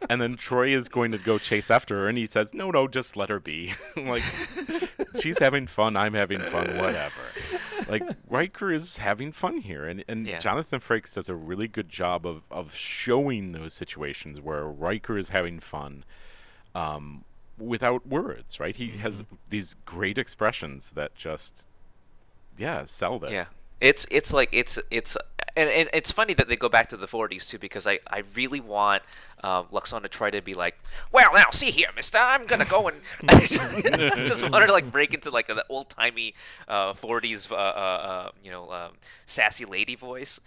[0.08, 2.86] And then Troi is going to go chase after her, and he says, no, no,
[2.86, 3.74] just let her be.
[3.96, 4.22] like,
[5.20, 7.12] she's having fun, I'm having fun, whatever.
[7.88, 10.38] Like, Riker is having fun here, and, and Yeah.
[10.40, 15.30] Jonathan Frakes does a really good job of, of showing those situations where Riker is
[15.30, 16.04] having fun
[16.74, 17.24] um,
[17.58, 18.76] without words, right?
[18.76, 21.66] He has these great expressions that just,
[22.58, 23.30] yeah, sell that.
[23.30, 23.46] Yeah,
[23.80, 25.16] it's it's like it's it's
[25.56, 28.22] and, and it's funny that they go back to the 40s too because I I
[28.34, 29.02] really want
[29.46, 30.76] Luxon to try to be like,
[31.12, 33.00] well now see here, Mister, I'm gonna go and
[33.40, 33.60] just,
[34.24, 36.34] just want to like break into like the old timey
[36.68, 38.92] uh, 40s uh, uh, uh, you know um,
[39.26, 40.40] sassy lady voice.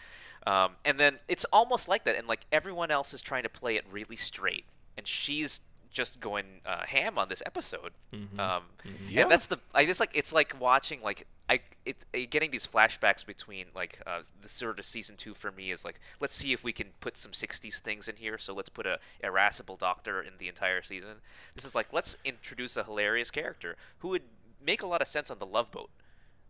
[0.47, 3.75] Um, and then it's almost like that, and like everyone else is trying to play
[3.75, 4.65] it really straight,
[4.97, 5.59] and she's
[5.91, 7.91] just going uh, ham on this episode.
[8.13, 8.39] Mm-hmm.
[8.39, 8.63] Um,
[9.07, 9.23] Yeah.
[9.23, 12.67] and that's the I guess like it's like watching like I it, it getting these
[12.67, 16.53] flashbacks between like uh, the sort of season two for me is like let's see
[16.53, 18.37] if we can put some 60s things in here.
[18.37, 21.21] So let's put a irascible doctor in the entire season.
[21.55, 24.23] This is like let's introduce a hilarious character who would
[24.63, 25.89] make a lot of sense on the Love Boat,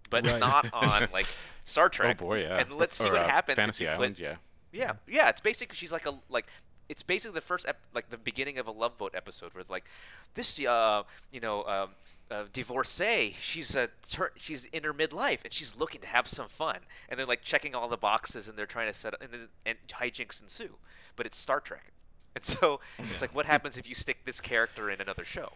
[0.10, 0.40] but Right.
[0.40, 1.28] not on like
[1.64, 2.06] Star Trek.
[2.06, 2.18] Oh Trek.
[2.18, 2.58] boy, yeah.
[2.60, 3.56] And let's see Or, what uh, happens.
[3.56, 4.36] Fantasy you put- yeah.
[4.74, 5.30] yeah, yeah.
[5.30, 6.48] It's basically she's like a like
[6.90, 9.86] it's basically the first ep- like the beginning of a Love Boat episode where like
[10.34, 11.90] this uh you know um,
[12.32, 16.48] uh, divorcee she's a tur- she's in her midlife and she's looking to have some
[16.50, 16.80] fun.
[17.08, 19.48] And they're like checking all the boxes and they're trying to set up and, then,
[19.66, 20.76] and hijinks ensue.
[21.16, 21.92] But it's Star Trek.
[22.36, 22.80] And so
[23.12, 25.54] it's like what happens if you stick this character in another show?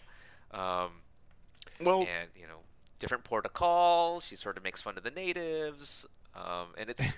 [0.51, 1.01] Um,
[1.79, 2.59] Well, and you know
[2.99, 6.05] different port of call she sort of makes fun of the natives.
[6.35, 7.15] Um, and it's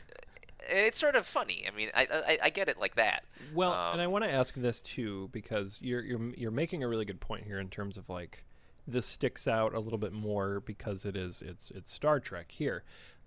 [0.70, 3.24] it's sort of funny i mean i i, I get it like that
[3.54, 6.88] Well, and I Um, want to ask this too because you're you're you're making a
[6.88, 8.44] really good point here in terms of like
[8.88, 12.84] this sticks out a little bit more because it is it's it's Star Trek here.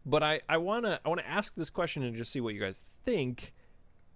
[0.07, 2.55] But I I want to I want to ask this question and just see what
[2.55, 3.53] you guys think.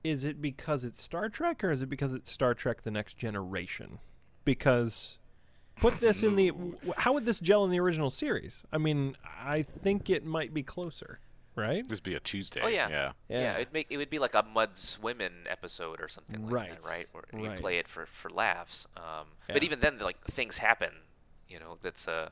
[0.05, 3.17] Is it because it's Star Trek or is it because it's Star Trek the next
[3.17, 3.99] generation?
[4.45, 5.19] Because
[5.77, 6.53] put this in the
[6.99, 8.65] how would this gel in the original series?
[8.73, 11.21] I mean, I think it might be closer,
[11.57, 11.87] right?
[11.89, 12.61] this be a Tuesday.
[12.63, 13.13] oh yeah Yeah.
[13.29, 13.55] yeah, Yeah.
[13.57, 16.89] it'd make it would be like a Mudd's Women episode or something like Right, that
[16.89, 17.59] right where you right.
[17.61, 19.55] play it for for laughs um Yeah.
[19.55, 20.91] but even then like things happen
[21.49, 22.31] you know that's uh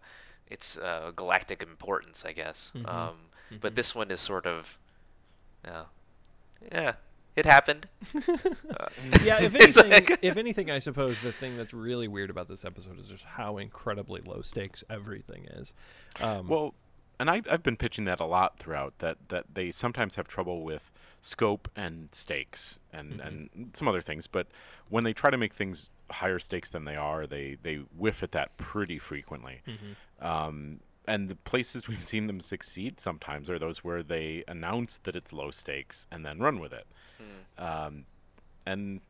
[0.49, 2.87] it's uh galactic importance i guess Mm-hmm.
[2.87, 3.17] um
[3.61, 4.79] but this one is sort of
[5.65, 5.85] yeah
[6.73, 6.93] yeah
[7.37, 7.89] it happened
[8.29, 8.87] Uh,
[9.25, 12.65] yeah, if anything, like- if anything, I suppose the thing that's really weird about this
[12.65, 15.73] episode is just how incredibly low stakes everything is.
[16.21, 16.75] Um, Well,
[17.21, 18.95] and I, I've been pitching that a lot throughout.
[18.99, 20.91] That that they sometimes have trouble with
[21.23, 23.27] scope and stakes and Mm-hmm.
[23.29, 24.27] and some other things.
[24.27, 24.47] But
[24.91, 28.33] when they try to make things higher stakes than they are, they they whiff at
[28.33, 29.61] that pretty frequently.
[29.69, 30.27] Mm-hmm.
[30.27, 35.15] Um, and the places we've seen them succeed sometimes are those where they announce that
[35.17, 36.87] it's low stakes and then run with it.
[37.19, 37.65] Hmm.
[37.65, 38.05] Um,
[38.67, 39.01] and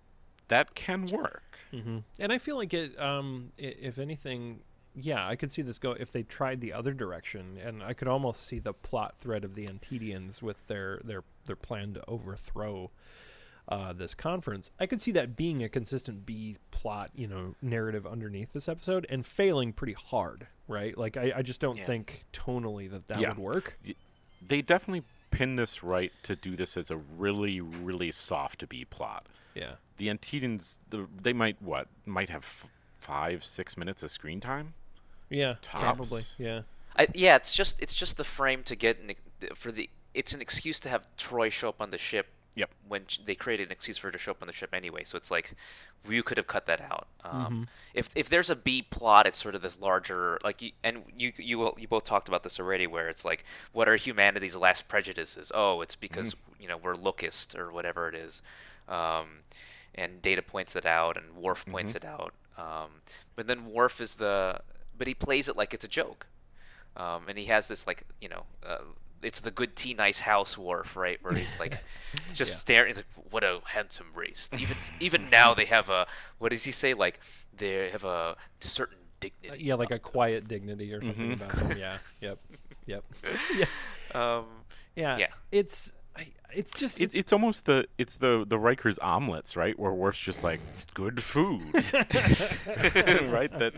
[0.49, 1.42] that can work.
[1.70, 2.99] hmm And I feel like it.
[2.99, 4.61] Um, i- if anything,
[4.94, 8.09] yeah, I could see this go if they tried the other direction, and I could
[8.09, 12.90] almost see the plot thread of the Antedeans with their their their plan to overthrow.
[13.68, 18.05] Uh, this conference, I could see that being a consistent B plot, you know, narrative
[18.05, 20.96] underneath this episode, and failing pretty hard, right?
[20.98, 21.85] Like, I, I just don't Yeah.
[21.85, 23.29] think tonally that that Yeah.
[23.29, 23.79] would work.
[24.44, 29.26] They definitely pin this right to do this as a really, really soft B plot.
[29.55, 29.74] Yeah.
[29.98, 32.66] the Antedeans, the, they might what might have f-
[32.98, 34.74] five, six minutes of screen time.
[35.30, 36.24] Yeah, probably.
[36.38, 36.62] Yeah.
[36.96, 39.14] I, yeah, it's just it's just the frame to get an,
[39.54, 42.26] for the it's an excuse to have Troi show up on the ship.
[42.56, 42.70] Yep.
[42.88, 45.16] When they created an excuse for her to show up on the ship anyway, so
[45.16, 45.54] it's like
[46.08, 47.06] you could have cut that out.
[47.24, 51.04] Um, If if there's a B plot, it's sort of this larger like you, and
[51.16, 54.88] you you you both talked about this already, where it's like what are humanity's last
[54.88, 55.52] prejudices?
[55.54, 58.42] Oh, it's because you know we're locust or whatever it is.
[58.88, 59.44] Um,
[59.94, 62.34] and Data points it out, and Worf points it out.
[62.58, 62.90] Um,
[63.36, 64.60] but then Worf is the,
[65.00, 66.26] but he plays it like it's a joke,
[66.96, 68.78] um, and he has this like you know, uh,
[69.22, 71.18] it's the good tea, nice house Worf, right?
[71.22, 71.78] Where he's like
[72.34, 72.56] just Yeah.
[72.58, 72.88] staring.
[72.90, 74.48] He's like, what a handsome race.
[74.58, 76.06] Even even now they have a
[76.38, 76.94] what does he say?
[76.94, 77.18] Like
[77.56, 79.64] they have a certain Uh, dignity.
[79.64, 81.42] yeah, like a quiet dignity or something Mhm.
[81.42, 81.78] about him.
[81.86, 81.98] Yeah.
[82.20, 82.38] Yep.
[82.86, 83.04] Yep.
[83.60, 83.66] yeah.
[84.14, 84.46] Um,
[84.96, 85.16] Yeah.
[85.18, 85.32] Yeah.
[85.50, 85.92] It's
[86.52, 89.78] it's just It, it's, it's almost the it's the the Riker's omelets, right?
[89.78, 91.62] Where Worf's just like "It's good food,
[93.30, 93.50] right?
[93.58, 93.72] That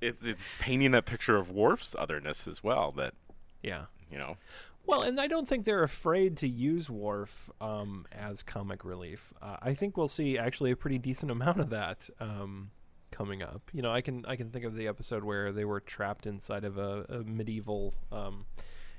[0.00, 2.92] it's it's painting that picture of Worf's otherness as well.
[2.92, 3.14] That
[3.62, 3.86] yeah.
[4.10, 4.36] you know,
[4.86, 9.32] Well, and I don't think they're afraid to use Worf um, as comic relief.
[9.42, 12.70] Uh, I think we'll see actually a pretty decent amount of that um,
[13.10, 13.62] coming up.
[13.72, 16.64] You know, I can I can think of the episode where they were trapped inside
[16.64, 18.46] of a, a medieval, um,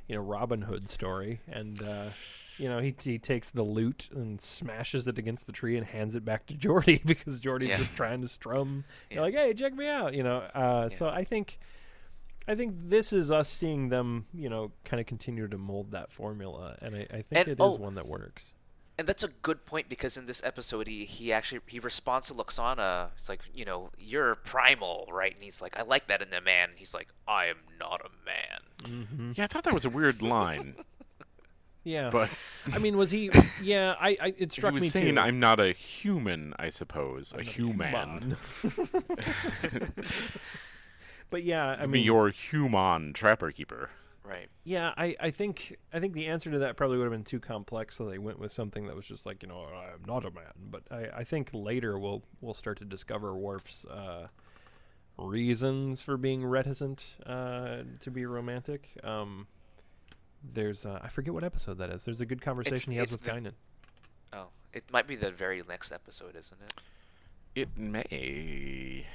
[0.09, 2.09] you know, Robin Hood story, and uh,
[2.57, 6.15] you know he he takes the lute and smashes it against the tree and hands
[6.15, 7.77] it back to Geordi because Geordi's Yeah.
[7.77, 8.83] just trying to strum.
[9.09, 9.15] Yeah.
[9.15, 10.39] You're like, hey, check me out, you know.
[10.39, 11.59] Uh, So I think.
[12.47, 16.11] I think this is us seeing them, you know, kind of continue to mold that
[16.11, 18.43] formula, and I, I think And- it is one that works.
[18.97, 22.33] and that's a good point because in this episode he, he actually he responds to
[22.33, 23.09] Lwaxana.
[23.17, 25.33] It's like you know you're primal, right?
[25.35, 26.71] And he's like, I like that in a man.
[26.75, 28.61] He's like, I am not a man.
[28.85, 30.75] Yeah, I thought that was a weird line,
[31.83, 32.29] Yeah, but
[32.71, 33.31] I mean, was he?
[33.61, 35.15] Yeah, I, I it struck he was me saying, too.
[35.15, 38.37] "I'm not a human, I suppose, a I'm not human."
[41.29, 43.89] but yeah, I I mean, mean, your human trapper keeper.
[44.23, 44.47] Right.
[44.63, 47.39] Yeah, I, I think I think the answer to that probably would have been too
[47.39, 50.31] complex, so they went with something that was just like you know I'm not a
[50.31, 50.51] man.
[50.69, 54.27] But I, I think later we'll we'll start to discover Worf's uh,
[55.19, 58.89] reasons for being reticent uh, to be romantic.
[59.03, 59.47] Um,
[60.43, 62.05] there's uh, I forget what episode that is.
[62.05, 63.51] There's a good conversation he has with the- Guinan.
[64.31, 66.73] Oh, it might be the very next episode, isn't it?
[67.55, 69.05] It may.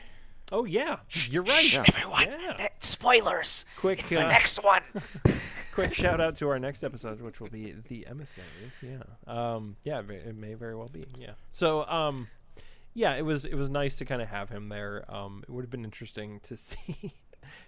[0.52, 0.98] Oh yeah,
[1.30, 1.74] you're right.
[1.74, 2.56] Everyone, Yeah.
[2.58, 3.64] ne- spoilers.
[3.78, 4.82] Quick, It's the uh, next one.
[5.72, 8.46] quick shout out to our next episode, which will be the emissary.
[8.82, 11.06] Yeah, um, yeah, it may very well be.
[11.18, 11.30] Yeah.
[11.52, 12.28] So, um,
[12.94, 15.04] yeah, it was it was nice to kind of have him there.
[15.12, 17.12] Um, it would have been interesting to see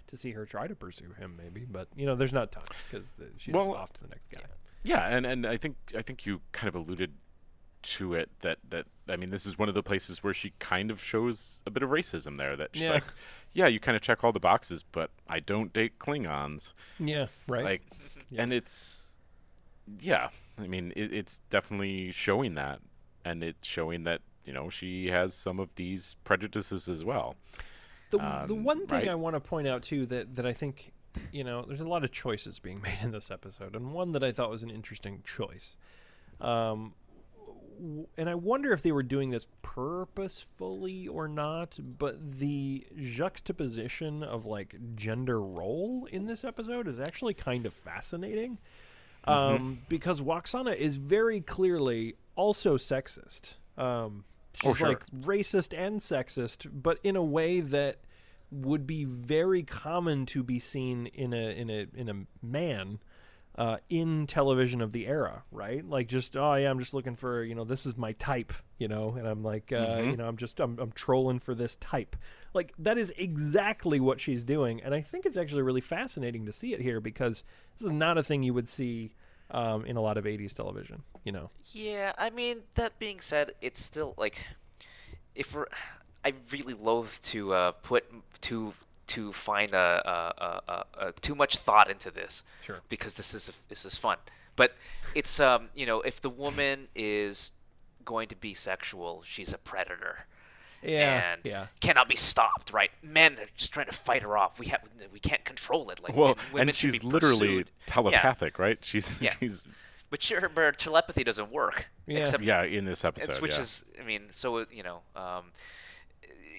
[0.07, 3.11] to see her try to pursue him, maybe, but you know, there's not time because
[3.37, 4.41] she's Well, off to the next guy.
[4.83, 7.11] Yeah, and, and I think I think you kind of alluded
[7.83, 10.89] to it that that I mean this is one of the places where she kind
[10.91, 12.91] of shows a bit of racism there that she's Yeah.
[12.93, 13.03] like,
[13.53, 16.73] yeah, you kind of check all the boxes, but I don't date Klingons.
[16.99, 17.27] Yeah.
[17.47, 17.63] Right.
[17.63, 17.81] Like,
[18.31, 18.41] Yeah.
[18.43, 18.99] and it's
[20.01, 22.79] yeah, I mean it, it's definitely showing that,
[23.23, 27.35] and it's showing that you know she has some of these prejudices as well.
[28.09, 28.23] The, the
[28.55, 29.09] Um, one thing right?
[29.09, 30.93] I want to point out too that that I think
[31.31, 34.23] you know there's a lot of choices being made in this episode, and one that
[34.23, 35.75] I thought was an interesting choice.
[36.39, 36.93] Um,
[37.79, 44.23] w- and I wonder if they were doing this purposefully or not, but the juxtaposition
[44.23, 48.57] of like gender role in this episode is actually kind of fascinating.
[49.25, 53.55] Um, because Lwaxana is very clearly also sexist.
[53.77, 54.23] Um,
[54.63, 54.89] Oh, she's sure.
[54.89, 57.97] like racist and sexist, but in a way that
[58.51, 62.99] would be very common to be seen in a in a in a man
[63.57, 65.87] uh, in television of the era, right?
[65.87, 68.87] Like just oh yeah, I'm just looking for you know this is my type, you
[68.87, 72.15] know, and I'm like uh, you know I'm just I'm, I'm trolling for this type.
[72.53, 76.51] Like that is exactly what she's doing, and I think it's actually really fascinating to
[76.51, 77.43] see it here because
[77.77, 79.13] this is not a thing you would see
[79.51, 81.49] um, in a lot of '80s television, you know.
[81.71, 84.45] Yeah, I mean, that being said, it's still like,
[85.35, 85.67] if we're,
[86.25, 88.05] I really loathe to uh, put
[88.41, 88.73] to
[89.07, 92.43] to find a, a, a, a, a too much thought into this.
[92.61, 92.81] Sure.
[92.89, 94.17] Because this is this is fun,
[94.55, 94.73] but
[95.15, 97.53] it's um you know if the woman is
[98.05, 100.25] going to be sexual, she's a predator.
[100.87, 101.67] Yeah, and yeah.
[101.81, 102.71] cannot be stopped.
[102.71, 102.91] Right?
[103.03, 104.59] Men are just trying to fight her off.
[104.59, 106.01] We have we can't control it.
[106.01, 107.67] Like Well, and women and she's be literally pursued.
[107.67, 107.93] Yeah.
[107.93, 108.79] telepathic, right?
[108.81, 109.35] She's Yeah.
[109.39, 109.67] she's
[110.09, 111.89] But sure, but her telepathy doesn't work.
[112.07, 112.19] Yeah.
[112.19, 113.29] Except yeah in this episode.
[113.29, 113.59] it's, which yeah.
[113.59, 115.51] is i mean so you know um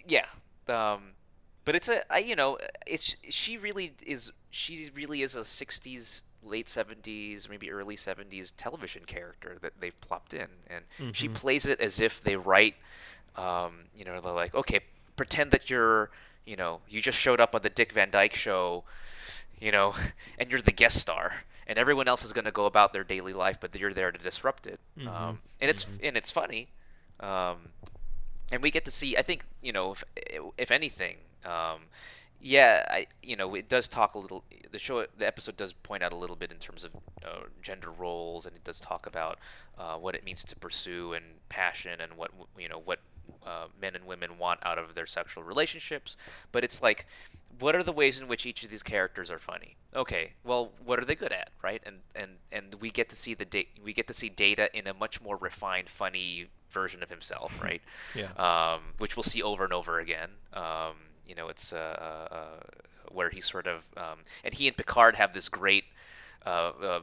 [0.07, 0.27] yeah
[0.69, 1.13] um
[1.65, 6.23] but it's a I, you know it's she really is she really is a 60s
[6.43, 11.81] late 70s maybe early 70s television character that they've plopped in and she plays it
[11.81, 12.77] as if they write
[13.39, 14.81] um you know they're like okay
[15.17, 16.11] pretend that you're
[16.45, 18.85] you know you just showed up on the dick van dyke show
[19.61, 19.95] you know,
[20.39, 21.33] and you're the guest star,
[21.67, 24.19] and everyone else is going to go about their daily life, but you're there to
[24.19, 24.81] disrupt it.
[25.09, 26.69] Um, and it's and it's funny,
[27.21, 27.71] um,
[28.51, 29.17] and we get to see.
[29.17, 30.05] I think you know, if
[30.57, 31.83] if anything, um,
[32.41, 34.45] yeah, I you know, it does talk a little.
[34.71, 37.91] The show, the episode does point out a little bit in terms of uh, gender
[37.91, 39.39] roles, and it does talk about
[39.79, 43.01] uh, what it means to pursue and passion, and what you know what
[43.47, 46.17] uh, men and women want out of their sexual relationships.
[46.53, 47.07] But it's like,
[47.59, 49.77] what are the ways in which each of these characters are funny?
[49.95, 51.83] Okay, well, what are they good at, right?
[51.85, 54.87] And and and we get to see the da- we get to see Data in
[54.87, 57.83] a much more refined, funny version of himself, right?
[58.15, 58.33] Yeah.
[58.37, 60.31] Um, which we'll see over and over again.
[60.53, 60.95] Um,
[61.27, 61.77] you know, it's uh,
[62.31, 62.65] uh, uh,
[63.11, 65.85] where he sort of um, and he and Picard have this great
[66.47, 67.01] uh, uh,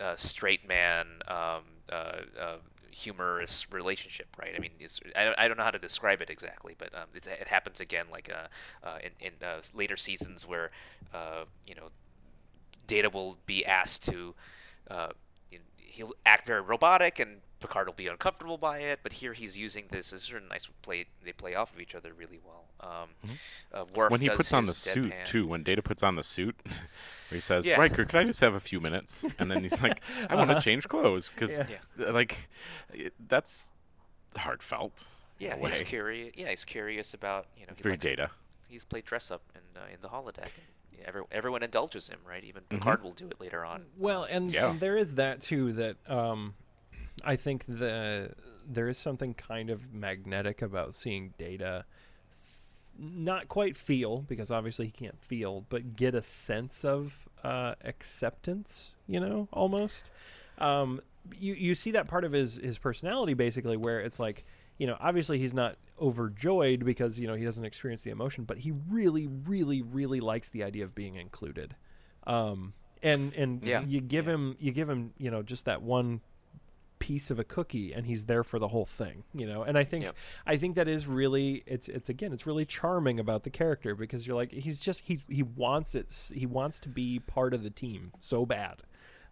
[0.00, 2.56] uh, straight man um, uh, uh,
[2.96, 4.52] humorous relationship, right?
[4.56, 4.72] I mean,
[5.14, 8.06] I, don't- I don't know how to describe it exactly, but um, it happens again
[8.10, 10.70] like uh, uh, in, in uh, later seasons where
[11.14, 11.88] uh, you know
[12.86, 14.34] Data will be asked to
[14.90, 15.08] uh,
[15.50, 19.32] you know, he'll act very robotic and Picard will be uncomfortable by it, but here
[19.32, 20.10] he's using this.
[20.10, 21.06] This is a nice play.
[21.24, 22.64] They play off of each other really well.
[22.80, 23.08] Um,
[23.72, 24.12] uh, Mm-hmm.
[24.12, 25.46] when he puts on the his suit deadpan- too.
[25.46, 26.74] When Data puts on the suit, where
[27.30, 27.78] he says, Yeah.
[27.78, 30.60] "Riker, could I just have a few minutes?" And then he's like, "I want to
[30.60, 31.58] change clothes because,
[31.98, 32.10] Yeah.
[32.10, 32.36] like,
[32.92, 33.72] it, that's
[34.36, 35.06] heartfelt."
[35.38, 36.32] Yeah, he's curious.
[36.36, 37.70] Yeah, he's curious about you know.
[37.70, 38.30] It's he very likes to- Data.
[38.68, 40.48] he's played dress up in uh, in the holodeck.
[41.04, 42.42] Every, everyone indulges him, right?
[42.42, 42.78] Even Mm-hmm.
[42.78, 43.84] Picard will do it later on.
[43.98, 44.70] Well, and, Yeah.
[44.70, 45.72] and there is that too.
[45.74, 46.54] That um,
[47.24, 48.30] I think the
[48.68, 51.84] there is something kind of magnetic about seeing Data,
[52.32, 52.58] f-
[52.98, 58.94] not quite feel because obviously he can't feel, but get a sense of uh, acceptance.
[59.06, 60.10] You know, almost.
[60.58, 61.00] Um,
[61.40, 64.44] you you see that part of his his personality basically where it's like
[64.78, 68.58] you know obviously he's not overjoyed because you know he doesn't experience the emotion, but
[68.58, 71.74] he really really really likes the idea of being included.
[72.26, 73.82] Um, and and Yeah.
[73.86, 76.20] you give him you give him you know just that one
[76.98, 79.62] piece of a cookie and he's there for the whole thing you know?
[79.62, 80.16] And i think Yep.
[80.46, 84.26] i think that is really it's it's again it's really charming about the character because
[84.26, 87.70] you're like he's just he he wants it he wants to be part of the
[87.70, 88.82] team so bad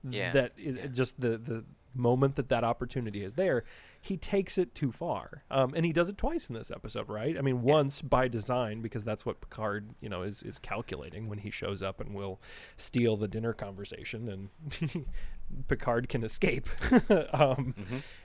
[0.08, 0.86] Yeah, that it, yeah.
[0.88, 1.64] just the the
[1.96, 3.62] moment that that opportunity is there
[4.00, 5.44] he takes it too far.
[5.50, 7.38] Um, and he does it twice in this episode right?
[7.38, 11.38] I mean once by design because that's what picard you know is is calculating when
[11.38, 12.38] he shows up and will
[12.76, 15.06] steal the dinner conversation and
[15.68, 16.68] picard can escape
[17.32, 17.74] um,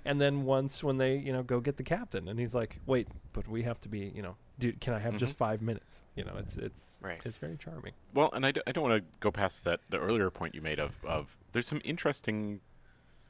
[0.04, 3.08] and then once when they you know go get the captain and he's like wait
[3.34, 6.24] but we have to be you know dude can i have just five minutes you
[6.24, 7.20] know it's it's Right.
[7.24, 10.00] it's very charming Well, and I, d- I don't want to go past that the
[10.00, 12.60] earlier point you made of, of there's some interesting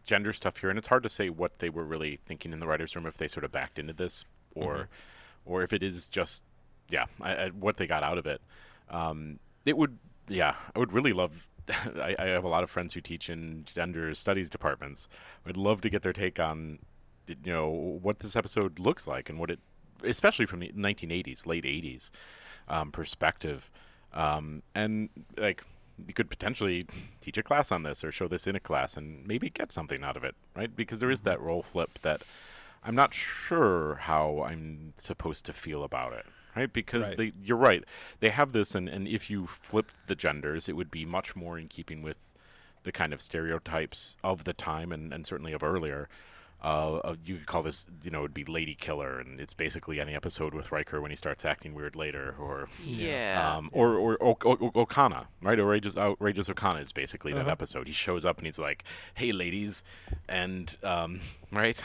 [0.05, 2.65] gender stuff here, and it's hard to say what they were really thinking in the
[2.67, 4.25] writers' room if they sort of backed into this
[4.55, 4.87] or
[5.45, 6.41] or if it is just
[6.89, 8.41] yeah I, I, what they got out of it.
[8.89, 11.47] Um, it would yeah I would really love.
[11.95, 15.07] I, I have a lot of friends who teach in gender studies departments.
[15.45, 16.80] I'd love to get their take on
[17.28, 17.70] you know
[18.01, 19.59] what this episode looks like and what it
[20.03, 22.09] especially from the 1980s late 80s
[22.67, 23.70] um, perspective.
[24.13, 25.63] Um, and like
[26.07, 26.88] you could potentially
[27.22, 30.03] teach a class on this or show this in a class and maybe get something
[30.03, 30.74] out of it right?
[30.76, 32.24] Because there is that role flip that
[32.84, 36.26] i'm not sure how i'm supposed to feel about it
[36.60, 37.18] right because Right.
[37.18, 37.84] they you're right
[38.20, 41.57] they have this and, and if you flipped the genders it would be much more
[41.57, 42.18] in keeping with
[42.84, 46.07] the kind of stereotypes of the time and, and certainly of earlier.
[46.64, 49.99] Uh, uh, you could call this, you know, it'd be Lady Killer, and it's basically
[50.01, 53.55] any episode with Riker when he starts acting weird later, or Yeah.
[53.57, 55.57] um, or or o- o- o- Okona, right?
[55.57, 57.51] Outrageous Outrageous Okona is basically that Uh-huh.
[57.51, 57.88] episode.
[57.88, 58.84] He shows up and he's like,
[59.14, 59.84] "Hey, ladies,"
[60.28, 61.22] and um,
[61.53, 61.82] right,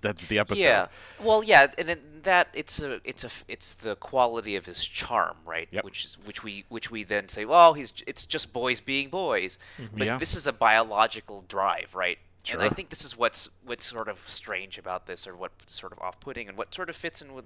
[0.00, 0.60] that's, the episode.
[0.62, 0.86] Yeah.
[1.22, 5.36] Well, yeah, and then that it's a it's a it's the quality of his charm,
[5.46, 5.68] right?
[5.70, 5.84] Yep.
[5.84, 9.58] Which is which we which we then say, well, he's it's just boys being boys,
[9.78, 9.96] mm-hmm.
[9.98, 10.18] but Yeah.
[10.18, 12.18] this is a biological drive, right?
[12.44, 12.60] Sure.
[12.60, 15.92] And I think this is what's what's sort of strange about this, or what sort
[15.92, 17.44] of off-putting, and what sort of fits in with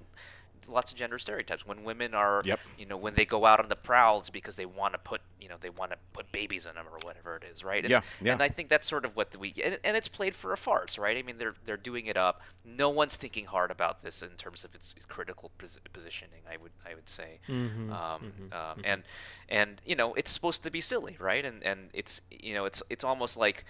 [0.68, 1.66] lots of gender stereotypes.
[1.66, 2.60] When women are, Yep.
[2.78, 5.20] you know, when they go out on the prowl, it's because they want to put,
[5.42, 7.82] you know, they want to put babies in them or whatever it is, right?
[7.84, 8.32] And, Yeah, yeah.
[8.32, 10.56] And I think that's sort of what the we and, and it's played for a
[10.56, 11.16] farce, right?
[11.16, 12.40] I mean, they're they're doing it up.
[12.64, 16.42] No one's thinking hard about this in terms of its critical pos- positioning.
[16.50, 19.02] I would I would say, Mm-hmm, um, um, and
[19.48, 21.44] and you know, it's supposed to be silly, right?
[21.44, 23.64] And and it's you know, it's it's almost like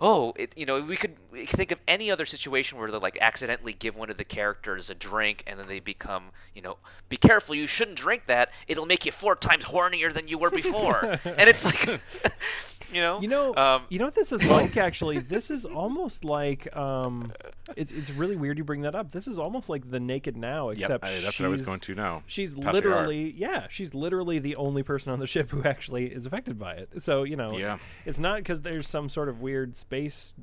[0.00, 2.96] oh, it, you know, we could, we could think of any other situation where they
[2.98, 6.78] like accidentally give one of the characters a drink and then they become, you know,
[7.08, 8.50] be careful, you shouldn't drink that.
[8.66, 11.18] It'll make you four times hornier than you were before.
[11.24, 11.86] and it's like,
[12.92, 14.76] you know, You know, um, you know what this is like.
[14.76, 17.32] Actually, this is almost like um,
[17.76, 19.12] it's it's really weird you bring that up.
[19.12, 21.64] This is almost like the Naked Now, Yep, except I- that's she's, what I was
[21.66, 22.22] going to now.
[22.26, 22.72] She's Tasha Yar.
[22.72, 26.74] literally, yeah, she's literally the only person on the ship who actually is affected by
[26.74, 27.00] it.
[27.02, 27.78] So you know, Yeah.
[28.04, 30.34] it's not because there's some sort of weird space,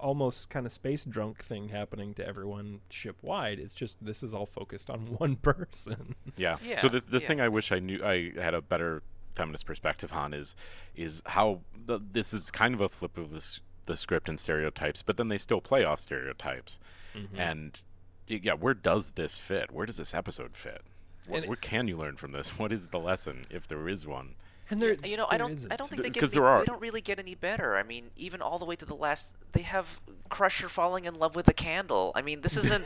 [0.00, 3.60] almost kind of space drunk thing happening to everyone ship wide.
[3.60, 6.16] It's just this is all focused on one person.
[6.36, 6.56] Yeah.
[6.64, 7.26] Yeah, So the the yeah.
[7.28, 9.02] thing I wish I knew I had a better
[9.36, 10.56] feminist perspective on is
[10.96, 15.02] is how the, this is kind of a flip of this, the script and stereotypes,
[15.02, 16.78] but then they still play off stereotypes.
[17.14, 17.38] Mm-hmm.
[17.38, 17.82] And
[18.26, 19.70] yeah, where does this fit?
[19.70, 20.82] Where does this episode fit?
[21.28, 22.48] What, what can you learn from this?
[22.58, 24.34] What is the lesson, if there is one?
[24.68, 25.76] And there, you know, I don't, I isn't.
[25.76, 26.58] don't think they get get 'cause any, there are.
[26.58, 27.76] they don't really get any better.
[27.76, 31.36] I mean, even all the way to the last, they have Crusher falling in love
[31.36, 32.10] with a candle.
[32.16, 32.84] I mean, this isn't.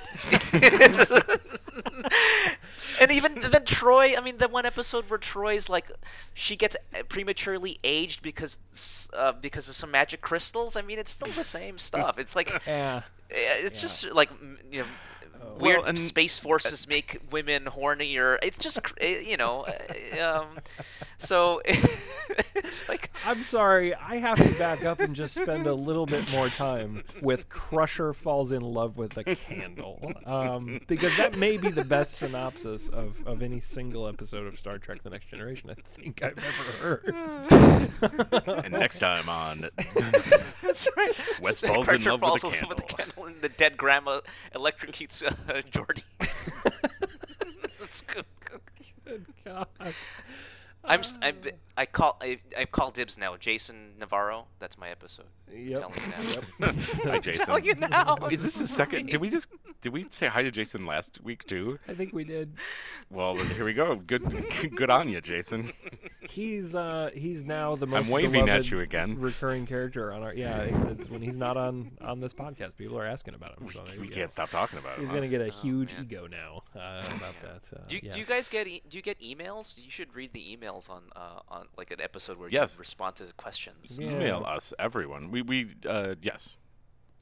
[3.01, 4.17] and even then, Troi.
[4.17, 5.91] I mean, the one episode where Troi's like,
[6.35, 8.59] she gets uh, prematurely aged because
[9.15, 10.77] uh, because of some magic crystals.
[10.77, 12.19] I mean, it's still the same stuff.
[12.19, 12.51] It's like.
[12.67, 13.03] Yeah.
[13.33, 13.35] Uh,
[13.67, 14.29] It's just like
[14.73, 14.87] you know,
[15.59, 18.39] weird Well, and- space forces make women hornier.
[18.43, 19.67] It's just uh, you know,
[20.19, 20.59] uh, um,
[21.19, 21.61] so
[22.55, 26.31] it's like I'm sorry, I have to back up and just spend a little bit
[26.33, 30.13] more time with Crusher falls in love with a candle.
[30.27, 34.79] Um, because that may be the best synopsis of, of any single episode of Star
[34.79, 37.15] Trek The Next Generation I think I've ever heard.
[38.65, 39.69] and next time on
[40.63, 41.13] that's right.
[41.43, 42.97] West falls in Crusher love with falls a in love with a candle.
[42.97, 44.21] candle, and the dead grandma
[44.55, 45.30] electrocutes uh,
[45.71, 46.03] Geordi.
[47.81, 48.25] That's good.
[49.05, 49.67] Good God.
[50.85, 51.37] I'm, s- I'm
[51.77, 53.37] I call I, I call dibs now.
[53.37, 54.47] Jason Navarro.
[54.59, 55.27] That's my episode.
[55.55, 55.79] Yep.
[55.79, 56.73] Telling you now.
[57.05, 57.47] Hi, Jason.
[57.47, 58.17] Telling you now.
[58.31, 59.07] Is this the second?
[59.09, 59.47] Did we just
[59.83, 61.79] did we say hi to Jason last week too?
[61.89, 62.53] I think we did.
[63.11, 63.97] Well, here we go.
[63.97, 64.23] Good,
[64.77, 65.73] good on you, Jason.
[66.21, 69.19] He's uh he's now the most waving at beloved you again.
[69.19, 72.99] recurring character on our yeah it's, it's when he's not on on this podcast people
[72.99, 75.01] are asking about him so there We can't stop talking about it.
[75.01, 75.15] he's huh?
[75.15, 76.03] gonna get a huge man.
[76.05, 78.13] ego now uh, about that uh, Do you, yeah.
[78.13, 79.77] do you guys get e- do you get emails?
[79.77, 82.75] You should read the emails emails on uh, on like an episode where Yes.
[82.75, 83.99] you respond to questions.
[84.01, 84.09] Yeah.
[84.11, 85.31] Email us, everyone.
[85.31, 86.57] We we uh, yes,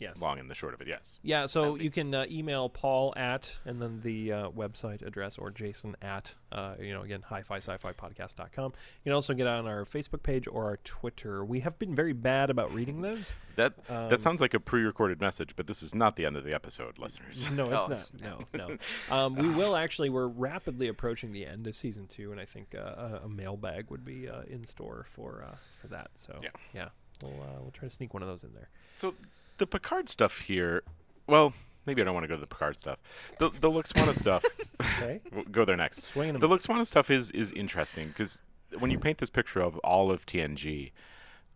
[0.00, 0.20] Yes.
[0.20, 1.18] long and the short of it, yes.
[1.22, 5.50] Yeah, so you can uh, email Paul at and then the uh, website address or
[5.50, 8.72] Jason at, uh, you know, again, hi fi sci fi podcast.com.
[8.72, 11.44] You can also get on our Facebook page or our Twitter.
[11.44, 13.32] We have been very bad about reading those.
[13.56, 16.44] That Um, that sounds like a pre-recorded message, but this is not the end of
[16.44, 17.50] the episode, listeners.
[17.50, 18.46] No, it's Oh, not.
[18.54, 18.76] No, no.
[19.16, 22.74] Um, we will actually, we're rapidly approaching the end of season two, and I think
[22.74, 26.10] uh, a, a mailbag would be uh, in store for uh, for that.
[26.14, 26.50] So, Yeah.
[26.74, 26.88] yeah.
[27.20, 28.68] We'll, uh, we'll try to sneak one of those in there.
[28.94, 29.12] So
[29.58, 30.82] the Picard stuff here,
[31.26, 31.52] well,
[31.86, 32.98] maybe I don't want to go to the Picard stuff.
[33.38, 34.44] The the Lwaxana stuff,
[34.80, 35.20] Okay.
[35.32, 36.02] we'll go there next.
[36.02, 36.48] Swing The.
[36.48, 38.40] Lwaxana stuff is is interesting because
[38.78, 40.92] when you paint this picture of all of TNG,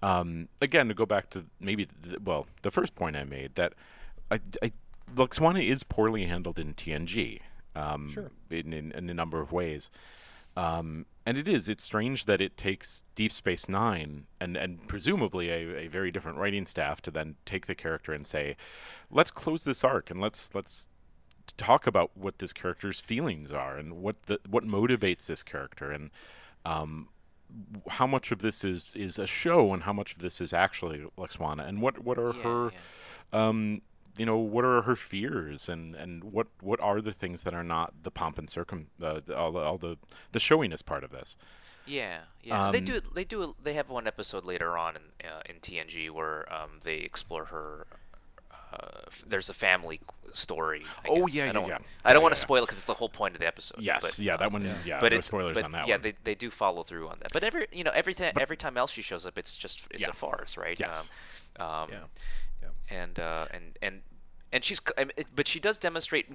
[0.03, 3.75] um, again to go back to maybe the, well the first point I made that
[4.31, 4.73] I, I
[5.15, 7.41] Lwaxana is poorly handled in TNG.
[7.75, 8.31] Um, Sure.
[8.51, 9.91] In, in in a number of ways.
[10.57, 11.69] Um, and it is.
[11.69, 16.39] It's strange that it takes Deep Space Nine and, and presumably a, a very different
[16.39, 18.57] writing staff to then take the character and say,
[19.11, 20.89] let's close this arc and let's let's
[21.57, 26.11] talk about what this character's feelings are and what the what motivates this character and
[26.65, 27.09] um,
[27.89, 31.05] how much of this is is a show and how much of this is actually
[31.19, 33.49] Lwaxana and what what are Yeah, her yeah.
[33.49, 33.83] um,
[34.17, 37.65] you know what are her fears and and what what are the things that are
[37.65, 39.97] not the pomp and circum uh, the- all the all the
[40.33, 41.37] the showiness part of this
[41.87, 42.71] Yeah, yeah.
[42.71, 43.01] they Um, do.
[43.01, 43.57] They do.
[43.63, 47.87] They have one episode later on in uh, in TNG where um, they explore her.
[48.73, 50.01] Uh, f- there's a family
[50.33, 50.85] story.
[51.05, 51.35] I Oh, guess.
[51.35, 51.79] yeah, I yeah, don't, yeah.
[52.05, 52.43] I don't Yeah, want to yeah.
[52.47, 53.81] spoil it because it's the whole point of the episode.
[53.83, 55.95] yes but, yeah that um, one yeah, but no it's spoilers but on that yeah,
[55.97, 57.33] one they they do follow through on that.
[57.33, 60.03] But every you know every time every time else she shows up, it's just it's
[60.03, 60.11] Yeah.
[60.11, 60.79] a farce, right?
[60.79, 61.09] Yes.
[61.59, 61.99] Um, um, Yeah.
[62.63, 62.69] Yeah.
[63.03, 64.01] And uh, and and
[64.53, 66.27] and she's c- I mean, it, but she does demonstrate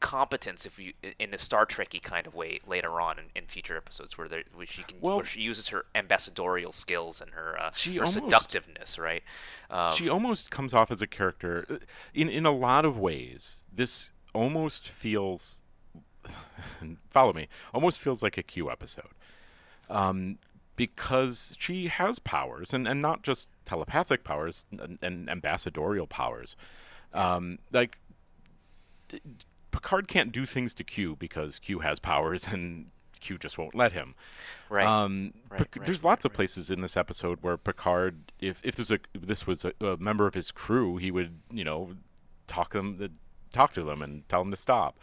[0.00, 3.76] competence if you in a Star Trekky kind of way later on in, in future
[3.76, 7.58] episodes where there where she can Well- where she uses her ambassadorial skills and her
[7.60, 9.22] uh, her almost- seductiveness, right?
[9.68, 11.74] Um, she almost comes off as a character uh,
[12.14, 15.58] in in a lot of ways this almost feels
[17.10, 19.08] follow me almost feels like a q episode
[19.88, 20.38] um,
[20.88, 26.56] because she has powers and, and not just telepathic powers and, and ambassadorial powers
[27.12, 27.98] um, like
[29.08, 29.20] d-
[29.70, 32.86] picard can't do things to q because q has powers and
[33.20, 34.14] q just won't let him
[34.70, 34.86] Right.
[34.86, 38.60] um, Right, Pic- right, there's right, lots of places in this episode where Picard, if
[38.62, 41.64] if there's a if this was a, a member of his crew, he would you
[41.64, 41.90] know
[42.46, 43.10] talk them the,
[43.52, 44.96] talk to them and tell them to stop.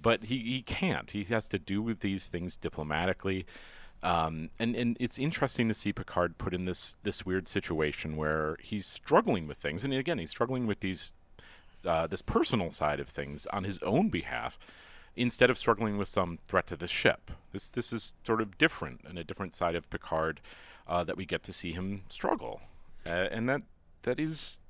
[0.00, 1.10] But he, he can't.
[1.10, 3.46] He has to do with these things diplomatically.
[4.02, 8.56] Um, and, and it's interesting to see Picard put in this this weird situation where
[8.62, 11.12] he's struggling with things, and again he's struggling with these
[11.84, 14.58] uh, this personal side of things on his own behalf,
[15.16, 17.30] instead of struggling with some threat to the ship.
[17.52, 20.40] This this is sort of different and a different side of Picard
[20.86, 22.60] uh, that we get to see him struggle,
[23.04, 23.62] uh, and that
[24.02, 24.60] that is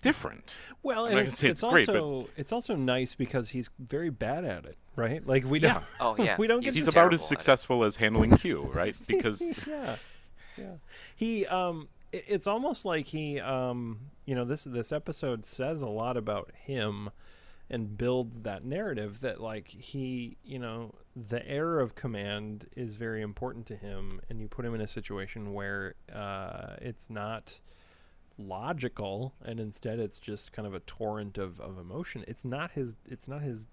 [0.00, 0.54] different.
[0.82, 4.64] Well, and it's, it's it's great, also it's also nice because he's very bad at
[4.64, 5.24] it, right?
[5.26, 5.84] Like we don't.
[6.00, 6.36] Oh, yeah.
[6.38, 7.26] we don't He's get He's about as it.
[7.26, 8.96] successful as handling Q, right?
[9.06, 9.96] Because yeah,
[10.56, 10.72] yeah.
[11.14, 15.86] He um, i- it's almost like he um, you know, this this episode says a
[15.88, 17.10] lot about him,
[17.70, 23.22] and builds that narrative that like he, you know, the air of command is very
[23.22, 27.60] important to him, and you put him in a situation where uh, it's not
[28.38, 32.94] logical and instead it's just kind of a torrent of, of emotion it's not his
[33.06, 33.68] it's not his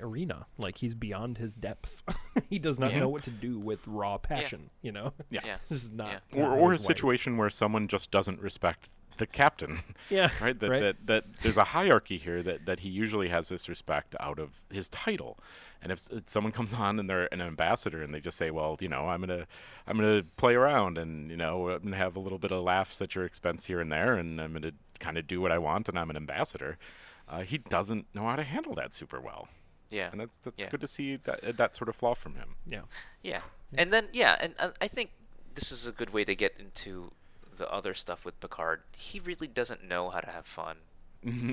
[0.00, 2.02] arena like he's beyond his depth
[2.50, 3.00] he does not Yeah.
[3.00, 5.40] know what to do with raw passion you know Yeah.
[5.46, 5.56] Yeah.
[5.68, 6.42] this is not Yeah.
[6.42, 6.78] or, or a way.
[6.78, 9.80] situation where someone just doesn't respect the captain.
[10.10, 10.58] yeah right?
[10.60, 14.14] That, right that that there's a hierarchy here that, that he usually has this respect
[14.20, 15.38] out of his title.
[15.80, 18.76] And if, if someone comes on and they're an ambassador and they just say, well,
[18.78, 19.46] you know, I'm gonna
[19.86, 23.00] I'm gonna play around and you know I'm gonna have a little bit of laughs
[23.00, 25.88] at your expense here and there, and I'm gonna kind of do what I want,
[25.88, 26.76] and I'm an ambassador.
[27.26, 29.48] Uh, he doesn't know how to handle that super well,
[29.90, 30.08] yeah.
[30.12, 30.70] and that's that's Yeah.
[30.70, 32.56] good to see that uh, that sort of flaw from him.
[32.66, 32.82] yeah
[33.22, 33.42] Yeah,
[33.76, 35.10] and then yeah, and uh, I think
[35.54, 37.12] this is a good way to get into
[37.56, 38.82] the other stuff with Picard.
[38.96, 40.78] He really doesn't know how to have fun.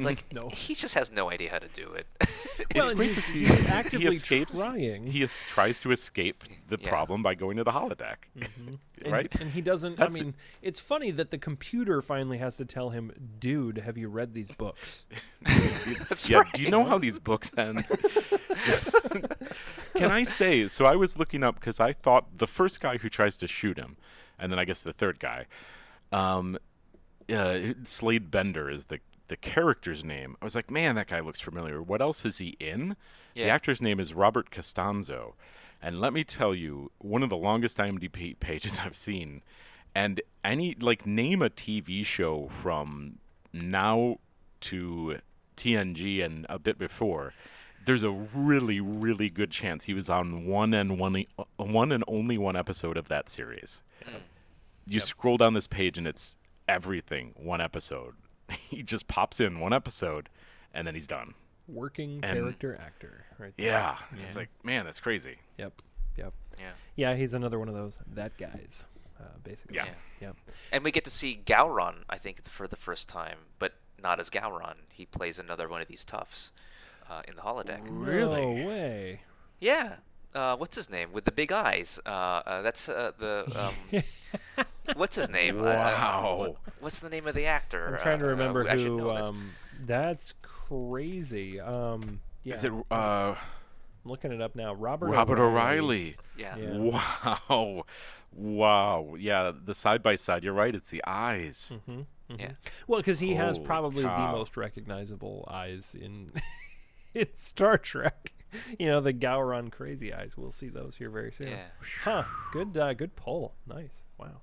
[0.04, 0.50] Like No.
[0.50, 2.06] he just has no idea how to do it.
[2.76, 5.80] well It's and great he's, to see he's he actively escapes- trying He is, tries
[5.80, 6.90] to escape the Yeah.
[6.90, 9.28] problem by going to the holodeck, and, right?
[9.42, 12.92] and he doesn't That's- i mean it's funny that the computer finally has to tell
[12.92, 15.06] him dude have you read these books
[16.10, 16.54] That's yeah, right.
[16.54, 17.84] do you know how these books end?
[19.96, 20.68] Can I say?
[20.68, 23.78] So I was looking up because I thought the first guy who tries to shoot
[23.78, 23.98] him,
[24.40, 25.46] and then I guess the third guy,
[26.12, 26.58] um,
[27.30, 29.00] uh, Slade Bender is the
[29.34, 30.38] the character's name.
[30.40, 31.82] I was like, man, that guy looks familiar.
[31.82, 32.96] What else is he in?
[33.46, 35.34] The actor's name is Robert Costanzo,
[35.82, 39.42] And let me tell you, one of the longest IMDb pages I've seen.
[39.96, 43.18] And any like name a TV show from
[43.52, 44.20] now
[44.62, 45.18] to
[45.58, 47.34] TNG and a bit before.
[47.88, 51.26] There's a really, really good chance he was on one and one,
[51.58, 53.82] one and only one episode of that series.
[54.06, 54.18] Hmm.
[54.86, 56.36] You scroll down this page and it's
[56.68, 58.14] everything one episode.
[58.70, 60.30] he just pops in one episode,
[60.74, 61.34] and then he's done.
[61.68, 63.68] Working And- character actor, right there.
[63.68, 65.38] Yeah, it's like man, that's crazy.
[65.58, 65.74] Yep.
[66.18, 66.34] Yep.
[66.60, 66.72] Yeah.
[66.96, 68.88] Yeah, he's another one of those that guys,
[69.20, 69.78] uh, basically.
[69.78, 69.86] Yeah.
[70.22, 70.36] Yep.
[70.72, 74.30] And we get to see Gowron, I think, for the first time, but not as
[74.30, 74.76] Gowron.
[74.92, 76.52] He plays another one of these toughs
[77.10, 77.82] uh, in the holodeck.
[77.88, 78.42] Really?
[78.42, 79.22] No way.
[79.60, 79.96] Yeah.
[80.36, 82.00] Uh, what's his name with the big eyes?
[82.06, 82.10] Uh,
[82.46, 83.74] uh, that's uh, the.
[84.58, 84.64] Um,
[84.96, 85.62] what's his name?
[85.64, 86.36] I- I- Wow.
[86.38, 87.96] what- what's the name of the actor?
[87.96, 89.10] I'm trying to Uh, remember I should who.
[89.10, 89.52] Um,
[89.86, 91.60] that's crazy.
[91.60, 92.56] Um, yeah.
[92.56, 93.38] Is it uh, I'm
[94.12, 94.74] looking it up now.
[94.74, 95.08] Robert.
[95.08, 96.18] Robert O'Reilly.
[96.18, 96.18] O'Reilly?
[96.38, 96.58] yeah.
[96.58, 96.78] Yeah.
[97.40, 97.84] Wow,
[98.34, 99.16] wow.
[99.18, 100.44] Yeah, the side by side.
[100.44, 100.74] You're right.
[100.76, 101.72] It's the eyes.
[101.72, 102.02] Mm-hmm.
[102.40, 102.52] Yeah.
[102.88, 106.32] Well, because he has Holy probably the most recognizable eyes in
[107.14, 108.34] in Star Trek.
[108.80, 110.38] You know, the Gowron crazy eyes.
[110.38, 111.50] We'll see those here very soon.
[111.50, 111.66] Yeah.
[112.04, 112.24] Huh.
[112.52, 112.78] Good.
[112.78, 113.54] Uh, good poll.
[113.68, 114.04] Nice.
[114.18, 114.42] Wow.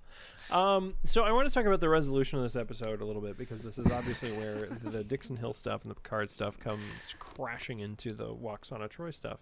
[0.50, 3.38] Um, so I want to talk about the resolution of this episode a little bit
[3.38, 7.80] because this is obviously where the Dixon Hill stuff and the Picard stuff comes crashing
[7.80, 9.38] into the Lwaxana Troi stuff.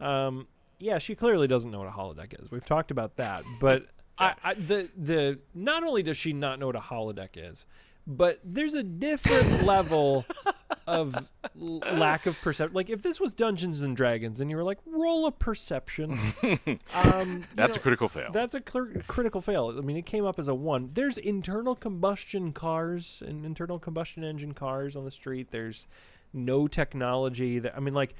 [0.00, 0.46] Um,
[0.78, 2.50] yeah, she clearly doesn't know what a holodeck is.
[2.50, 3.86] We've talked about that, but
[4.18, 7.66] I, I, the the not only does she not know what a holodeck is,
[8.06, 10.24] but there's a different level
[10.86, 11.28] of
[11.60, 12.74] l- lack of perception.
[12.74, 16.18] Like if this was Dungeons and Dragons and you were like, roll a perception,
[16.94, 18.30] um, That's know, a critical fail.
[18.32, 19.74] that's a cl- critical fail.
[19.76, 20.90] I mean, it came up as a one.
[20.94, 25.50] There's internal combustion cars and internal combustion engine cars on the street.
[25.50, 25.86] There's
[26.32, 28.14] no technology that I mean, like,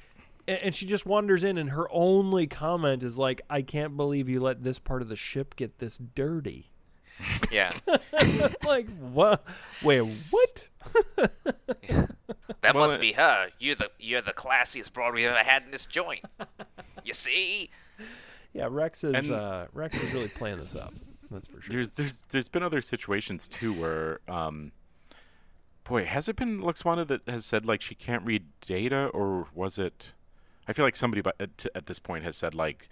[0.46, 4.40] and she just wanders in, and her only comment is like, "I can't believe you
[4.40, 6.71] let this part of the ship get this dirty."
[7.50, 7.78] Yeah.
[8.64, 9.44] like, what?
[9.82, 10.00] Wait,
[10.30, 10.68] what?
[12.62, 13.48] That Well, must be her.
[13.58, 16.24] You're the you're the classiest broad we've ever had in this joint.
[17.04, 17.70] you see?
[18.52, 20.92] Yeah, Rex is And- uh, Rex is really playing this up.
[21.30, 21.72] That's for sure.
[21.74, 24.72] There's there's there's been other situations too where um
[25.84, 29.78] boy, has it been Lwaxana that has said like she can't read data or was
[29.78, 30.12] it
[30.68, 32.88] I feel like somebody by, at, at this point has said like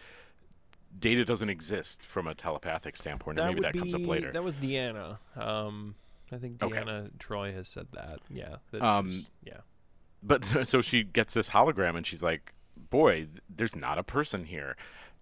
[0.98, 4.32] data doesn't exist from a telepathic standpoint or maybe that comes up later.
[4.32, 5.18] That was Deanna.
[5.36, 5.94] Um,
[6.32, 6.76] I think Okay.
[6.76, 8.20] Deanna Troi has said that.
[8.28, 8.56] Yeah.
[8.72, 9.10] That Um,
[9.44, 9.58] yeah.
[10.22, 12.52] But so she gets this hologram and she's like,
[12.90, 14.76] "Boy, there's not a person here."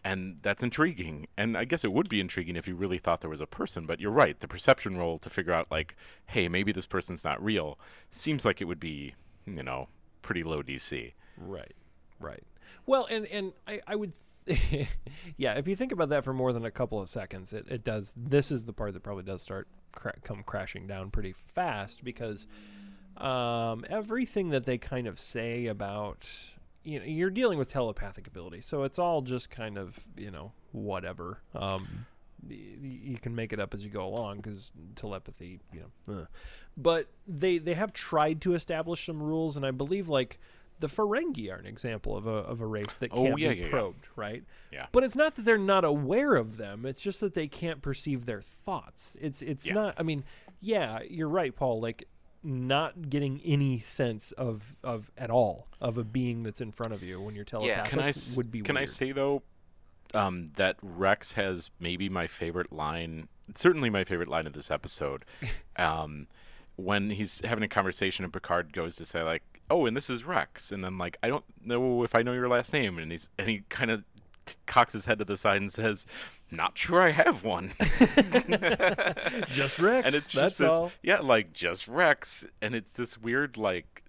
[0.04, 1.26] And that's intriguing.
[1.36, 3.84] And I guess it would be intriguing if you really thought there was a person,
[3.84, 4.38] but you're right.
[4.38, 5.96] The perception roll to figure out like,
[6.26, 7.78] "Hey, maybe this person's not real."
[8.10, 9.14] seems like it would be,
[9.46, 9.88] you know,
[10.22, 11.12] pretty low DC.
[11.36, 11.74] Right,
[12.20, 12.42] right.
[12.86, 14.22] Well, and and I, I would, th-
[15.36, 15.54] yeah.
[15.54, 18.12] If you think about that for more than a couple of seconds, it, it does.
[18.16, 22.46] This is the part that probably does start cra- come crashing down pretty fast because
[23.16, 26.28] um, everything that they kind of say about
[26.84, 30.52] you know you're dealing with telepathic ability, so it's all just kind of you know
[30.72, 31.42] whatever.
[31.54, 32.06] Um,
[32.48, 36.26] you can make it up as you go along because telepathy, you know.
[36.76, 40.38] But they they have tried to establish some rules, and I believe like
[40.80, 43.56] the Ferengi are an example of a of a race that Oh, can't yeah, be
[43.56, 43.70] yeah, yeah.
[43.70, 44.44] probed, right?
[44.72, 44.86] Yeah.
[44.92, 48.26] But it's not that they're not aware of them; it's just that they can't perceive
[48.26, 49.16] their thoughts.
[49.20, 49.74] It's it's Yeah.
[49.74, 49.94] not.
[49.98, 50.24] I mean,
[50.60, 51.80] yeah, you're right, Paul.
[51.80, 52.04] Like
[52.44, 57.02] not getting any sense of of at all of a being that's in front of
[57.02, 59.42] you when you're telepathic Can I would be can I say though
[60.14, 65.24] um, that Rex has maybe my favorite line, certainly my favorite line of this episode,
[65.76, 66.28] um,
[66.76, 70.24] when he's having a conversation and Picard goes to say like, "Oh, and this is
[70.24, 73.28] Rex," and then like, "I don't know if I know your last name," and he's
[73.38, 74.04] and he kind of
[74.66, 76.06] cocks his head to the side and says,
[76.50, 77.74] "Not sure I have one."
[79.50, 80.06] just Rex?
[80.06, 80.92] and it's that's just this, all.
[81.02, 84.02] yeah, like just Rex, and it's this weird like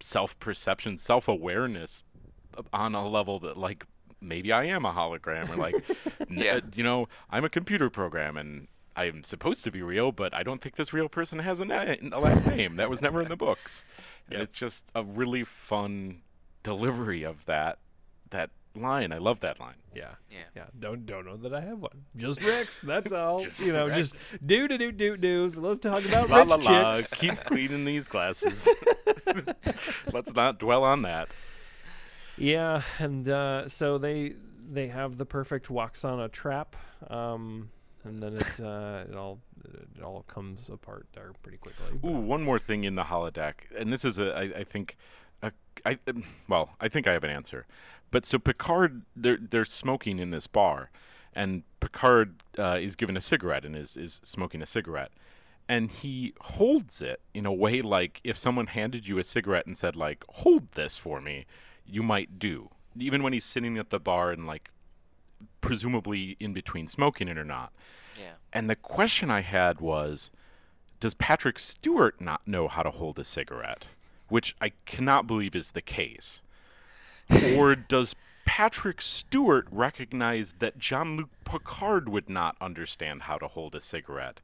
[0.00, 2.02] self-perception, self-awareness
[2.72, 3.84] on a level that like
[4.20, 5.74] maybe I am a hologram, or like,
[6.30, 6.56] Yeah.
[6.56, 10.42] uh, you know, I'm a computer program, and I'm supposed to be real, but I
[10.42, 12.76] don't think this real person has a, na- a last name.
[12.76, 13.99] That was never in the books, and
[14.30, 14.40] Yep.
[14.42, 16.22] it's just a really fun
[16.62, 17.78] delivery of that
[18.30, 19.12] that line.
[19.12, 19.74] I love that line.
[19.94, 20.10] Yeah.
[20.30, 20.38] Yeah.
[20.54, 20.64] Yeah.
[20.78, 22.04] Don't don't know that I have one.
[22.16, 22.80] Just Rex.
[22.80, 23.40] That's all.
[23.44, 24.12] Just you know, Rex.
[24.12, 25.50] just do do do do do.
[25.50, 26.94] So let's talk about La rich la la.
[26.94, 27.14] chicks.
[27.14, 28.68] Keep cleaning these glasses.
[30.12, 31.28] Let's not dwell on that.
[32.36, 34.34] Yeah, and uh, so they
[34.70, 36.76] they have the perfect Lwaxana trap,
[37.10, 37.70] um,
[38.04, 39.38] and then it uh, it all
[39.96, 41.84] it all comes apart there pretty quickly.
[42.00, 44.96] but- Ooh, one more thing in the holodeck, and this is a I, I think
[45.42, 45.52] a
[45.84, 47.66] I um, well, I think I have an answer.
[48.10, 50.90] But so Picard, they're they're smoking in this bar,
[51.34, 55.12] and Picard uh, is given a cigarette and is is smoking a cigarette,
[55.68, 59.78] and he holds it in a way like if someone handed you a cigarette and
[59.78, 61.46] said like hold this for me,
[61.86, 62.70] you might do.
[62.98, 64.70] Even when he's sitting at the bar and like
[65.60, 67.72] presumably in between smoking it or not.
[68.18, 68.32] Yeah.
[68.52, 70.30] And the question I had was,
[70.98, 73.86] does Patrick Stewart not know how to hold a cigarette?
[74.28, 76.42] Which I cannot believe is the case.
[77.56, 78.14] or does
[78.44, 84.40] Patrick Stewart recognize that Jean Luc Picard would not understand how to hold a cigarette?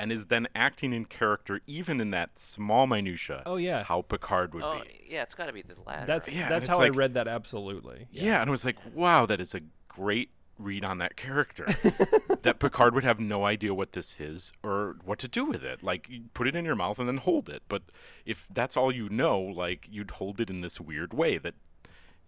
[0.00, 3.82] And is then acting in character, even in that small minutia, Oh, yeah.
[3.82, 5.00] how Picard would Oh, be.
[5.12, 6.06] yeah, it's got to be the latter.
[6.06, 7.26] That's Yeah, that's it's how I read that.
[7.26, 8.06] Absolutely.
[8.12, 8.40] Yeah.
[8.40, 11.66] and I was like, wow, that is a great read on that character.
[12.42, 15.82] that Picard would have no idea what this is or what to do with it.
[15.82, 17.62] Like, you put it in your mouth and then hold it.
[17.68, 17.82] But
[18.26, 21.54] if that's all you know, like, you'd hold it in this weird way that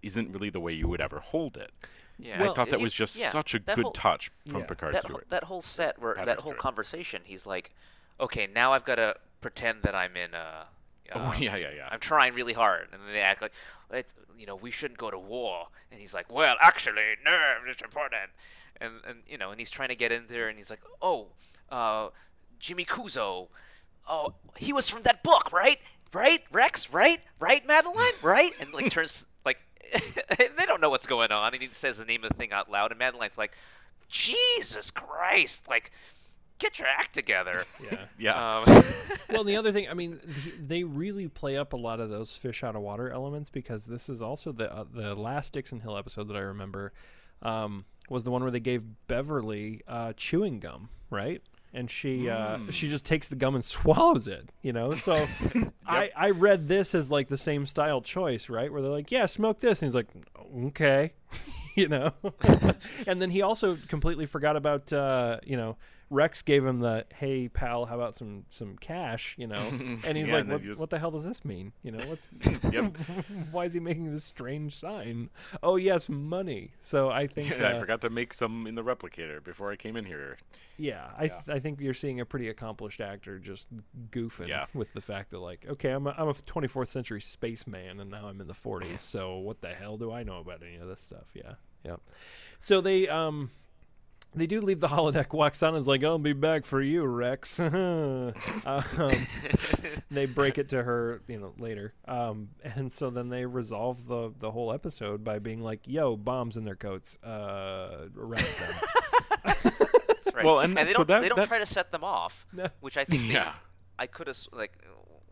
[0.02, 1.70] isn't really the way you would ever hold it.
[2.18, 2.40] yeah.
[2.40, 4.66] Well, I thought that was just yeah, such a good whole- touch from Yeah.
[4.66, 5.28] Picard that, whole, Stewart.
[5.30, 6.58] that whole set where Patrick that whole Stewart.
[6.58, 7.74] conversation he's like
[8.18, 10.64] okay now i've got to pretend that i'm in uh,
[11.14, 11.88] oh, uh, yeah, yeah, yeah.
[11.90, 13.52] i'm trying really hard and then they act like
[13.92, 14.06] "It-
[14.40, 15.66] you know we shouldn't go to war.
[15.90, 18.30] And he's like well actually no it's important
[18.80, 21.28] and and you know and he's trying to get in there and he's like oh
[21.70, 22.08] uh
[22.58, 23.48] jimmy kuzo.
[24.08, 25.78] Oh he was from that book right?
[26.12, 26.90] Right rex?
[26.90, 27.20] Right?
[27.38, 28.14] Right madeline?
[28.22, 28.52] Right?
[28.58, 29.62] And like turns like
[30.38, 31.52] they don't know what's going on.
[31.52, 32.90] And he says the name of the thing out loud.
[32.90, 33.52] And madeline's like
[34.08, 35.92] jesus christ like
[36.60, 38.04] get your act together Yeah.
[38.18, 38.58] yeah.
[38.58, 38.84] um,
[39.30, 40.20] well, the other thing, I mean,
[40.60, 44.08] they really play up a lot of those fish out of water elements because this
[44.08, 46.92] is also the uh, the last Dixon Hill episode that I remember
[47.42, 51.42] um, was the one where they gave Beverly uh, chewing gum, right?
[51.72, 54.94] And she uh, she just takes the gum and swallows it, you know.
[54.94, 55.28] So
[55.86, 58.72] I I read this as like the same style choice, right?
[58.72, 60.08] Where they're like, yeah, smoke this, and he's like,
[60.66, 61.12] okay,
[61.76, 62.12] you know.
[63.06, 65.76] and then he also completely forgot about uh, you know.
[66.12, 69.58] Rex gave him the "Hey pal, how about some some cash?" You know,
[70.04, 72.04] and he's Yeah, like, and what, just- "What the hell does this mean?" You know,
[72.06, 72.26] what's
[73.52, 75.30] why is he making this strange sign?
[75.62, 76.72] Oh yes, money.
[76.80, 79.96] So I think I uh, forgot to make some in the replicator before I came
[79.96, 80.36] in here.
[80.76, 83.68] yeah, I th- I think you're seeing a pretty accomplished actor just
[84.10, 84.66] goofing Yeah.
[84.74, 88.26] with the fact that like, okay, I'm a, I'm a 24th century spaceman and now
[88.26, 88.98] I'm in the 40s.
[88.98, 91.30] So what the hell do I know about any of this stuff?
[91.34, 91.54] Yeah,
[91.84, 91.96] yeah.
[92.58, 93.50] So they um
[94.34, 95.28] they do leave the holodeck.
[95.28, 98.32] Lwaxana's like, "I'll be back for you, Rex." um,
[100.10, 101.94] they break it to her, you know, later.
[102.06, 106.56] Um, and so then they resolve the the whole episode by being like, "Yo, bombs
[106.56, 107.16] in their coats.
[107.24, 108.74] Uh, arrest them."
[110.06, 110.44] That's right.
[110.44, 112.66] Well, and they so don't that- they don't that- try to set them off, No.
[112.80, 113.54] which I think they- Yeah.
[113.98, 114.72] I could have like,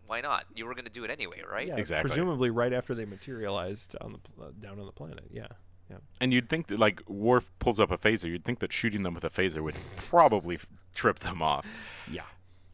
[0.06, 0.44] why not?
[0.54, 1.66] You were going to do it anyway, right?
[1.68, 2.08] Yeah, Exactly.
[2.08, 5.24] Presumably right after they materialized on the uh, down on the planet.
[5.30, 5.46] Yeah.
[5.90, 5.96] Yeah.
[6.20, 9.14] And you'd think that, like, Worf pulls up a phaser, you'd think that shooting them
[9.14, 10.58] with a phaser would probably
[10.94, 11.66] trip them off.
[12.10, 12.22] Yeah.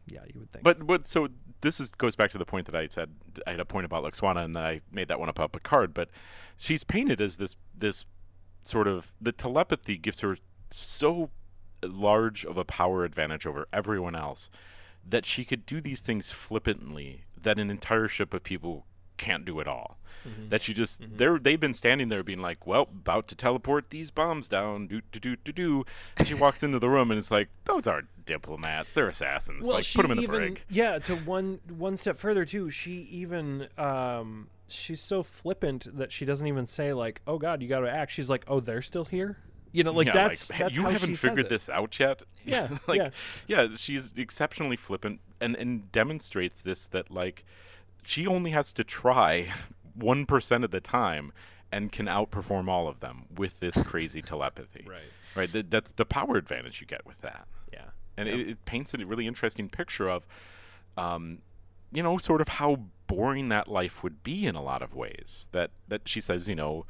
[0.07, 0.65] Yeah, you would think.
[0.65, 1.29] But but so
[1.62, 3.11] this is goes back to the point that I said
[3.47, 5.95] I had a point about Lwaxana and then I made that one about Picard.
[5.95, 6.11] But
[6.59, 8.05] she's painted as this this
[8.65, 10.37] sort of the telepathy gives her
[10.71, 11.31] so
[11.83, 14.51] large of a power advantage over everyone else
[15.07, 18.87] that she could do these things flippantly that an entire ship of people
[19.17, 19.99] can't do it all.
[20.49, 24.11] That she just they're they've been standing there being like, well, about to teleport these
[24.11, 25.85] bombs down, do do do do do.
[26.17, 29.67] And she walks into the room and it's like, those aren't diplomats, they're assassins.
[29.67, 30.62] like she put them in the even brig.
[30.71, 32.71] yeah to one one step further too.
[32.71, 37.69] She even um she's so flippant that she doesn't even say like, "Oh God, you
[37.69, 39.37] got to act." She's like, "Oh, they're still here."
[39.73, 42.23] You know, like yeah, that's like, that's you haven't figured this out yet.
[42.47, 43.11] Yeah, like yeah.
[43.47, 47.45] yeah, she's exceptionally flippant and and demonstrates this that like
[48.05, 49.52] she only has to try
[49.94, 51.32] one percent of the time
[51.72, 54.84] and can outperform all of them with this crazy telepathy.
[54.88, 55.00] Right.
[55.36, 55.52] Right.
[55.52, 57.48] That, that's the power advantage you get with that.
[57.72, 57.86] Yeah.
[58.16, 58.38] and Yep.
[58.38, 60.24] it, it paints a really interesting picture of,
[60.96, 61.38] um,
[61.90, 62.78] you know, sort of how
[63.09, 65.48] boring that life would be in a lot of ways.
[65.50, 66.86] That that she says, you know,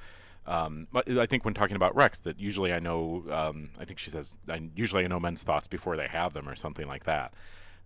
[0.47, 4.11] um, I think when talking about Rex, that usually I know, um, I think she
[4.11, 7.33] says, I usually I know men's thoughts before they have them, or something like that.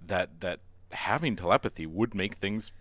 [0.08, 0.58] That that
[0.90, 2.72] having telepathy would make things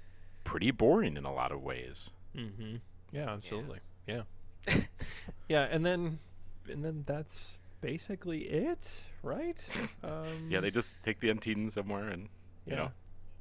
[0.47, 2.09] pretty boring in a lot of ways.
[2.35, 2.77] Mm-hmm.
[3.11, 3.79] Yeah, absolutely.
[4.07, 4.21] Yeah.
[5.49, 6.19] Yeah, and then
[6.69, 7.35] and then that's
[7.81, 9.61] basically it, right?
[10.03, 12.23] Um, Yeah, they just take the antenna somewhere and
[12.65, 12.75] you yeah.
[12.75, 12.91] know.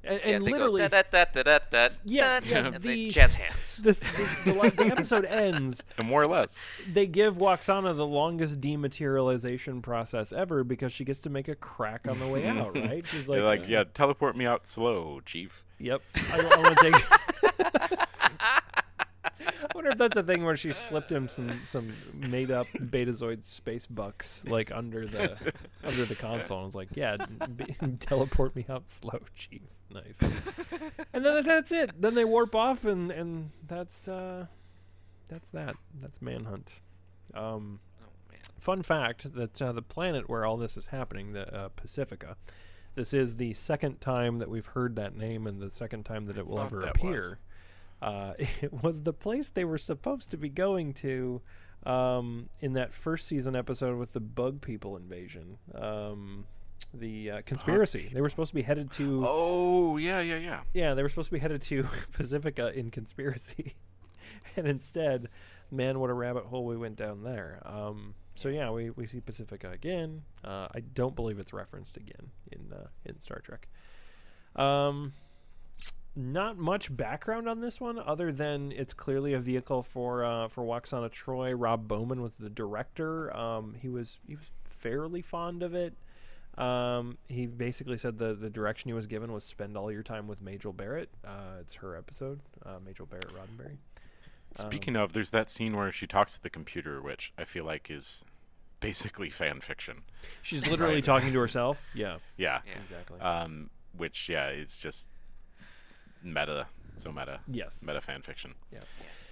[0.03, 3.35] And, and they literally, go, da, da, da, da, da, Yeah, da, yeah, the- jazz
[3.35, 3.77] hands.
[3.83, 5.83] this, this the, the episode ends.
[5.97, 6.57] And more or less.
[6.91, 12.07] They give Lwaxana the longest dematerialization process ever because she gets to make a crack
[12.07, 12.75] on the way out.
[12.77, 13.05] Right?
[13.07, 15.63] She's like, They're like, uh, yeah, teleport me out slow, chief.
[15.79, 16.01] Yep.
[16.15, 17.03] I, I want to take.
[19.49, 23.43] I wonder if that's a thing where she slipped him some some made up Betazoid
[23.43, 25.37] space bucks like under the
[25.83, 27.17] under the console and was like, yeah,
[27.55, 29.61] b- teleport me out slow, chief.
[29.93, 30.19] Nice.
[31.13, 31.99] And then that's it.
[32.01, 34.47] Then they warp off and and that's uh
[35.29, 35.75] that's that.
[35.99, 36.81] That's Manhunt.
[37.33, 38.39] Um Oh man.
[38.57, 42.35] fun fact that uh, the planet where all this is happening, the uh, Pacifica,
[42.97, 46.37] this is the second time that we've heard that name and the second time that
[46.37, 47.37] it will ever appear.
[48.01, 51.39] Uh, it was the place they were supposed to be going to
[51.85, 55.59] um, in that first season episode with the bug people invasion.
[55.75, 56.45] Um,
[56.91, 58.09] the uh, conspiracy.
[58.11, 59.23] They were supposed to be headed to.
[59.27, 60.61] Oh yeah, yeah, yeah.
[60.73, 63.75] Yeah, they were supposed to be headed to Pacifica in conspiracy,
[64.55, 65.29] and instead,
[65.69, 67.61] man, what a rabbit hole we went down there.
[67.63, 70.23] Um, so yeah, we, we see Pacifica again.
[70.43, 73.67] Uh, I don't believe it's referenced again in uh, in Star Trek.
[74.55, 75.13] Um,
[76.15, 80.63] not much background on this one, other than it's clearly a vehicle for uh, for
[80.63, 81.53] Lwaxana Troi.
[81.55, 83.35] Rob Bowman was the director.
[83.35, 85.93] Um, he was he was fairly fond of it.
[86.57, 90.27] Um, he basically said the the direction he was given was spend all your time
[90.27, 91.09] with Majel Barrett.
[91.23, 93.77] Uh, it's her episode, uh, Majel Barrett Roddenberry.
[94.57, 97.89] Speaking of, there's that scene where she talks to the computer, which I feel like
[97.89, 98.23] is
[98.79, 100.03] basically fan fiction.
[100.41, 101.03] She's literally Right.
[101.03, 101.87] talking to herself.
[101.93, 102.59] Yeah, Yeah.
[102.65, 102.73] Yeah.
[102.83, 103.19] exactly.
[103.19, 105.07] Um, which yeah, it's just
[106.23, 107.79] meta, so meta, yes.
[107.81, 108.53] meta fan fiction.
[108.71, 108.79] Yeah.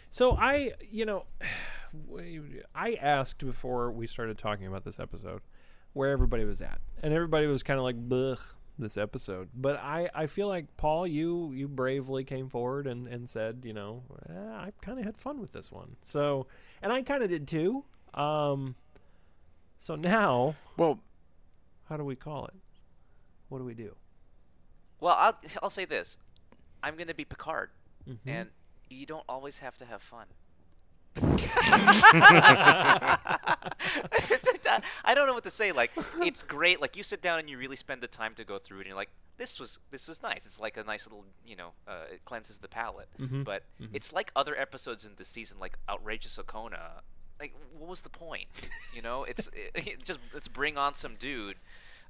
[0.10, 1.26] So I, you know,
[2.76, 5.42] I asked before we started talking about this episode
[5.94, 8.40] where everybody was at, and everybody was kind of like, "Blech,
[8.78, 13.30] this episode." But I, I feel like Paul, you, you bravely came forward and and
[13.30, 15.96] said, you know, eh, I kind of had fun with this one.
[16.02, 16.48] So,
[16.82, 17.86] and I kind of did too.
[18.14, 18.76] Um,
[19.78, 21.00] so now, Well,
[21.90, 22.54] how do we call it?
[23.50, 23.96] What do we do?
[25.00, 26.18] Well, I'll I'll say this.
[26.82, 27.70] I'm gonna be Picard,
[28.08, 28.18] Mhm.
[28.26, 28.50] and
[28.90, 30.28] you don't always have to have fun.
[35.08, 35.72] I don't know what to say.
[35.72, 35.92] Like,
[36.22, 36.82] it's great.
[36.82, 38.88] Like, you sit down and you really spend the time to go through it, and
[38.88, 40.42] you're like, this was this was nice.
[40.46, 43.10] It's like a nice little, you know, uh, it cleanses the palate.
[43.20, 43.44] Mhm.
[43.44, 43.90] But Mhm.
[43.94, 47.02] it's like other episodes in the season, like Outrageous Okona.
[47.38, 48.48] Like, what was the point?
[48.94, 51.58] You know, it's it, it just let's bring on some dude.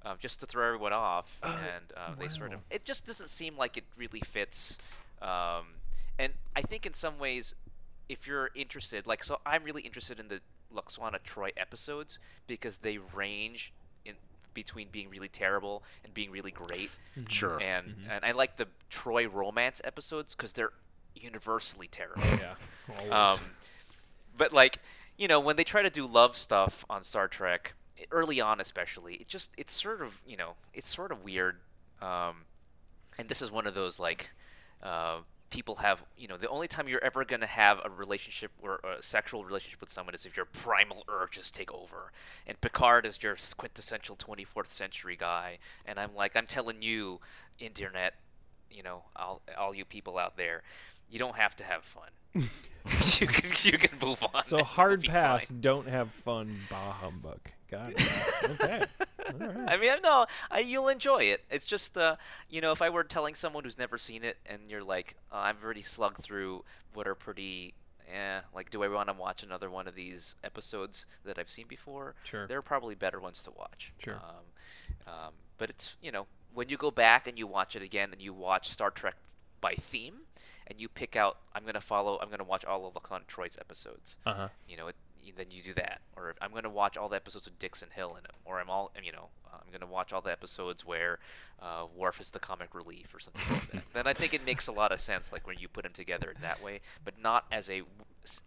[0.03, 3.76] Uh, just to throw everyone off, and uh, they sort of—it just doesn't seem like
[3.76, 5.01] it really fits.
[5.20, 5.66] Um,
[6.20, 7.56] and I think in some ways,
[8.10, 10.39] if you're interested, like, so I'm really interested in the
[10.74, 13.74] Lwaxana Troi episodes because they range
[14.06, 14.16] in
[14.53, 16.91] between being really terrible and being really great.
[17.28, 17.62] sure.
[17.62, 20.74] And and I like the Troi romance episodes because they're
[21.16, 22.24] universally terrible.
[22.24, 22.56] Yeah.
[23.12, 23.39] Um,
[24.38, 24.80] but like,
[25.18, 27.74] you know, when they try to do love stuff on Star Trek,
[28.12, 31.58] early on especially, it just it's sort of you know it's sort of weird.
[32.01, 32.45] Um,
[33.18, 34.32] and this is one of those like
[34.84, 35.20] uh,
[35.56, 38.82] people have you know the only time you're ever going to have a relationship or
[38.84, 42.12] a sexual relationship with someone is if your primal urges take over.
[42.45, 47.22] And picard is your quintessential 24th century guy and i'm like i'm telling you
[47.60, 48.16] internet
[48.70, 50.62] you know all, all you people out there
[51.10, 52.10] you don't have to have fun
[53.20, 55.62] you can you can move on So hard pass, fine.
[55.62, 57.40] don't have fun, bah humbug.
[57.72, 58.02] Got it.
[58.52, 58.84] okay.
[59.28, 59.70] All right.
[59.70, 61.44] I mean, no, I, you'll enjoy it.
[61.50, 62.16] It's just, uh,
[62.48, 65.40] you know, if I were telling someone who's never seen it, and you're like, oh,
[65.40, 66.64] I've already slugged through
[66.94, 67.74] what are pretty,
[68.08, 71.66] eh, like, do I want to watch another one of these episodes that I've seen
[71.68, 72.14] before?
[72.24, 72.46] Sure.
[72.46, 73.92] There are probably better ones to watch.
[73.98, 74.14] Sure.
[74.16, 78.10] Um, um, but it's, you know, when you go back and you watch it again,
[78.12, 79.16] and you watch Star Trek
[79.60, 80.20] by theme,
[80.68, 84.18] and you pick out, I'm gonna follow, I'm gonna watch all of Lacon Troi's episodes
[84.26, 84.47] Uh huh.
[84.68, 84.95] you know, it,
[85.38, 86.01] then you do that.
[86.16, 88.70] Or I'm going to watch all the episodes with Dixon Hill in them, or I'm
[88.70, 91.18] all, you know, I'm going to watch all the episodes where
[91.61, 93.84] uh, Worf is the comic relief or something like that.
[93.93, 96.30] Then I think it makes a lot of sense, like when you put them together
[96.34, 97.82] in that way, but not as a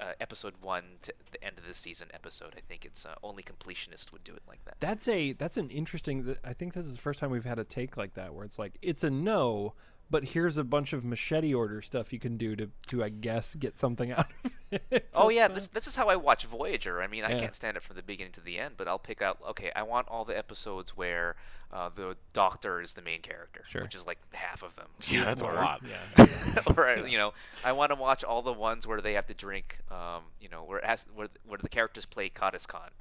[0.01, 2.55] uh, episode one to the end of the season episode.
[2.57, 4.77] I think it's uh, only completionist would do it like that.
[4.81, 6.25] That's a that's an interesting.
[6.25, 8.45] th- I think this is the first time we've had a take like that where
[8.45, 9.75] it's like it's a no,
[10.11, 13.55] but here's a bunch of machete order stuff you can do to to I guess
[13.55, 14.53] get something out of
[14.91, 15.09] it.
[15.15, 17.01] Oh yeah, this, this is how I watch Voyager.
[17.03, 17.39] I mean, I Yeah.
[17.39, 19.39] can't stand it from the beginning to the end, but I'll pick out.
[19.51, 21.37] Okay, I want all the episodes where
[21.73, 23.83] uh, the Doctor is the main character, Sure.
[23.83, 24.87] which is like half of them.
[25.07, 25.83] Yeah, that's a lot.
[25.87, 26.63] Yeah.
[26.77, 27.33] or you know,
[27.65, 29.79] I want to watch all the ones where they have to drink.
[29.91, 32.93] Um, you know, where it has where where the characters play Kadis-kot.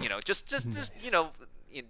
[0.00, 1.30] You know, just just, just you know,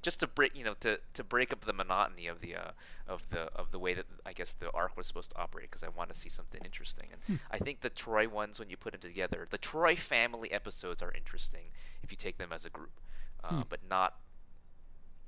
[0.02, 2.70] just to break you know to, to break up the monotony of the uh,
[3.06, 5.82] of the of the way that I guess the arc was supposed to operate because
[5.82, 7.08] I want to see something interesting.
[7.12, 11.02] And I think the Troi ones when you put them together, the Troi family episodes
[11.02, 11.66] are interesting
[12.02, 13.00] if you take them as a group,
[13.42, 14.14] uh, but not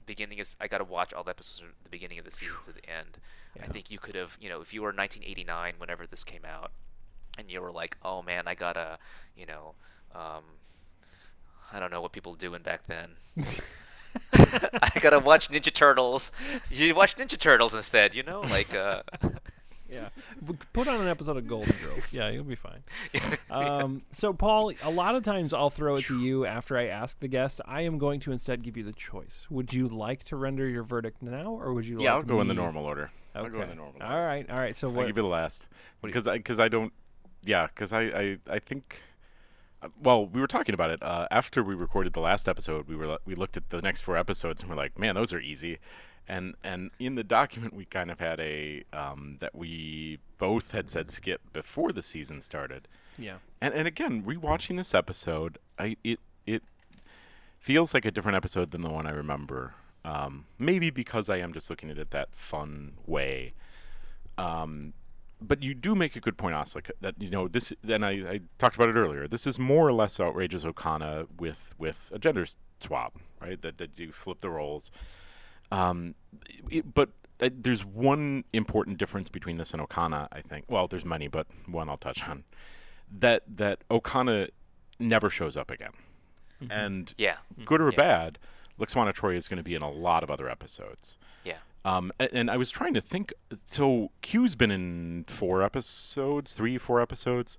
[0.06, 2.56] beginning of I got to watch all the episodes from the beginning of the season
[2.64, 3.18] to the end.
[3.62, 6.70] I think you could have, you know, if you were 1989 whenever this came out,
[7.38, 8.98] and you were like, "Oh man, I gotta,
[9.36, 9.74] you know,
[10.14, 10.44] um,
[11.72, 13.10] I don't know what people were doing back then."
[14.32, 16.32] I gotta watch Ninja Turtles.
[16.70, 19.02] You watch Ninja Turtles instead, you know, like uh,
[19.90, 20.08] Yeah.
[20.72, 22.04] Put on an episode of Golden Girls.
[22.12, 22.82] Yeah, you'll be fine.
[23.50, 27.20] Um, so, Paul, a lot of times I'll throw it to you after I ask
[27.20, 27.60] the guest.
[27.66, 29.46] I am going to instead give you the choice.
[29.48, 32.40] Would you like to render your verdict now, or would you Yeah, like I'll go
[32.40, 33.10] in the normal order.
[33.36, 33.44] Okay.
[33.44, 34.26] I'll go in the normal All order.
[34.26, 34.50] right.
[34.50, 34.74] All right.
[34.74, 35.06] So, I'll what?
[35.06, 35.62] give you the last
[36.00, 36.92] What do you- because I because I don't.
[37.44, 39.00] Yeah, because I, I I think.
[39.82, 42.88] Uh, Well, we were talking about it uh, after we recorded the last episode.
[42.88, 45.40] We were we looked at the next four episodes and we're like, man, those are
[45.40, 45.78] easy.
[46.28, 50.90] And and in the document we kind of had a um, that we both had
[50.90, 52.88] said skip before the season started.
[53.18, 53.36] yeah.
[53.60, 56.62] And and again, rewatching this episode, I it it
[57.58, 59.74] feels like a different episode than the one I remember.
[60.04, 63.50] Um, maybe because I am just looking at it that fun way.
[64.38, 64.92] Um,
[65.40, 67.72] but you do make a good point, Oslec, that you know this.
[67.88, 69.28] And I, I talked about it earlier.
[69.28, 72.46] This is more or less outrageous Okona with with a gender
[72.80, 73.60] swap, right?
[73.60, 74.90] That that you flip the roles.
[75.70, 76.14] Um,
[76.70, 77.10] it, but
[77.40, 80.64] uh, there's one important difference between this and Okona, I think.
[80.68, 82.44] Well, there's many, but one I'll touch on.
[83.18, 84.48] That that Okona
[84.98, 85.92] never shows up again,
[86.70, 87.96] and yeah, good or Yeah.
[87.96, 88.38] bad,
[88.80, 91.18] Lwaxana Troi is going to be in a lot of other episodes.
[91.86, 93.32] Um, and, I was trying to think.
[93.64, 97.56] So Q's been in four episodes, three, four episodes.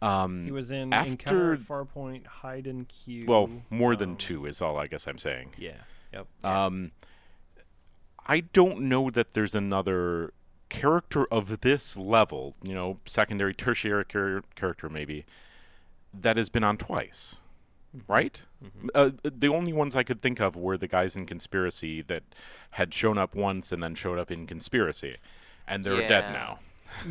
[0.00, 3.26] Um, He was in after, Encounter, Farpoint, Hide and Q.
[3.26, 5.50] well, more than um, two is all I guess I'm saying.
[5.58, 5.72] Yeah.
[6.12, 6.26] Yep.
[6.44, 6.92] Um,
[8.26, 10.32] I don't know that there's another
[10.68, 15.24] character of this level, you know, secondary, tertiary char- character maybe,
[16.14, 17.36] that has been on twice,
[18.08, 18.40] right?
[18.94, 22.22] Uh, the only ones I could think of were the guys in Conspiracy that
[22.70, 25.16] had shown up once and then showed up in Conspiracy,
[25.66, 26.60] and they're dead now.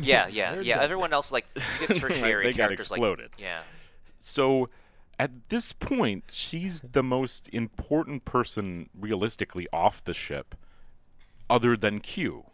[0.00, 0.76] Yeah, yeah, yeah.
[0.76, 0.84] dead.
[0.84, 1.46] Everyone else like
[1.86, 3.30] tertiary they got exploded.
[3.32, 3.62] like yeah,
[4.18, 4.68] So
[5.18, 10.54] at this point, she's the most important person realistically off the ship,
[11.48, 12.44] other than Q.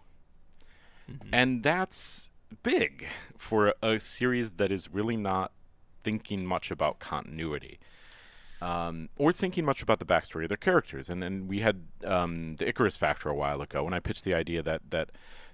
[1.32, 2.28] And that's
[2.62, 3.06] big
[3.36, 5.52] for a, a series that is really not
[6.04, 7.78] thinking much about continuity.
[8.60, 11.08] Um, or thinking much about the backstory of their characters.
[11.08, 14.34] And then we had um, the Icarus Factor a while ago when I pitched the
[14.34, 15.10] idea that, that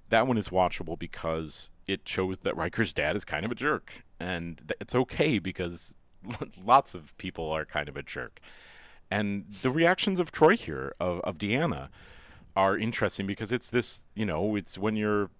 [0.09, 3.93] that one is watchable because it shows that Riker's dad is kind of a jerk.
[4.21, 5.95] And th- it's okay because
[6.65, 8.41] lots of people are kind of a jerk.
[9.11, 11.89] And the reactions of Troi here, of, of Deanna,
[12.57, 15.31] are interesting because it's this, you know, it's when your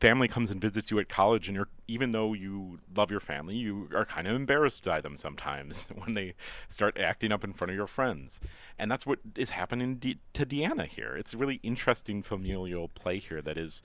[0.00, 3.54] family comes and visits you at college and you're even though you love your family
[3.56, 6.34] you are kind of embarrassed by them sometimes when they
[6.68, 8.40] start acting up in front of your friends
[8.78, 13.18] and that's what is happening De- to deanna here it's a really interesting familial play
[13.18, 13.82] here that is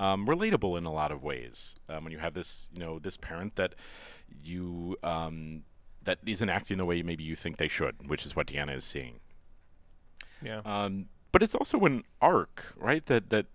[0.00, 3.16] um, relatable in a lot of ways um, when you have this you know this
[3.16, 3.74] parent that
[4.42, 5.62] you um,
[6.02, 8.84] that isn't acting the way maybe you think they should which is what deanna is
[8.84, 9.20] seeing
[10.42, 10.62] Yeah.
[10.64, 13.04] um, but it's also an arc, right?
[13.06, 13.46] That that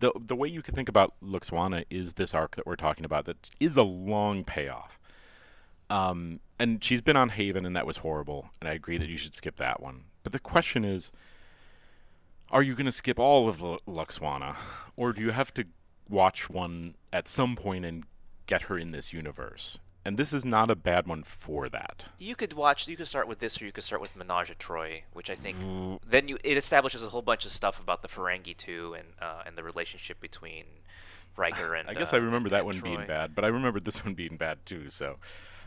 [0.00, 3.26] the the way you could think about Lwaxana is this arc that we're talking about.
[3.26, 4.98] That is a long payoff.
[5.88, 8.50] Um, and she's been on Haven, and that was horrible.
[8.60, 10.04] And I agree that you should skip that one.
[10.22, 11.10] But the question is,
[12.50, 14.56] are you going to skip all of Lu- Lwaxana,
[14.96, 15.64] or do you have to
[16.08, 18.04] watch one at some point and
[18.46, 19.78] get her in this universe?
[20.04, 22.06] And this is not a bad one for that.
[22.18, 22.88] you could watch.
[22.88, 25.34] You could start with this, or you could start with Menage a Troi, which I
[25.34, 26.00] think Mm.
[26.06, 29.42] then you it establishes a whole bunch of stuff about the Ferengi too, and uh,
[29.44, 30.64] and the relationship between
[31.36, 31.88] Riker and.
[31.88, 34.14] I guess uh, I remember that and one being bad, but I remember this one
[34.14, 34.88] being bad too.
[34.88, 35.16] So,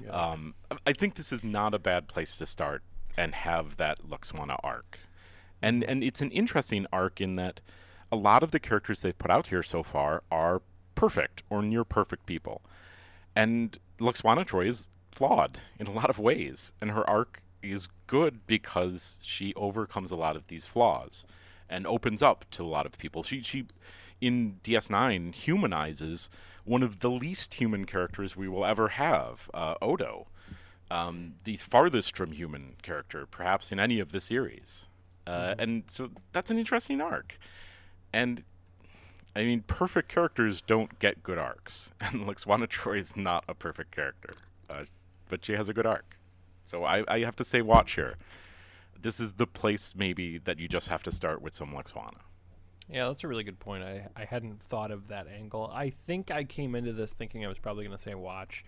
[0.10, 2.82] um, I- I think this is not a bad place to start
[3.16, 4.98] and have that Lwaxana arc,
[5.62, 7.62] and and it's an interesting arc in that
[8.12, 10.64] a lot of the characters they've put out here so far are
[10.96, 12.64] perfect or near perfect people,
[13.36, 18.46] and Lwaxana Troi is flawed in a lot of ways, and her arc is good
[18.48, 21.26] because she overcomes a lot of these flaws
[21.70, 23.24] and opens up to a lot of people.
[23.24, 23.66] She she
[24.20, 26.30] in DS9 humanizes
[26.66, 30.28] one of the least human characters we will ever have, uh, Odo,
[30.90, 34.88] um, the farthest from human character perhaps in any of the series,
[35.28, 37.38] uh, and so that's an interesting arc,
[38.12, 38.44] and.
[39.36, 43.92] I mean, perfect characters don't get good arcs, and Lwaxana Troi is not a perfect
[43.92, 44.34] character,
[44.70, 44.84] uh,
[45.30, 46.18] but she has a good arc.
[46.66, 48.16] So I, I have to say, watch here.
[49.02, 52.20] This is the place maybe that you just have to start with some Lwaxana.
[52.90, 53.84] Yeah, that's a really good point.
[53.84, 55.72] I, I hadn't thought of that angle.
[55.74, 58.64] I think I came into this thinking I was probably going to say watch.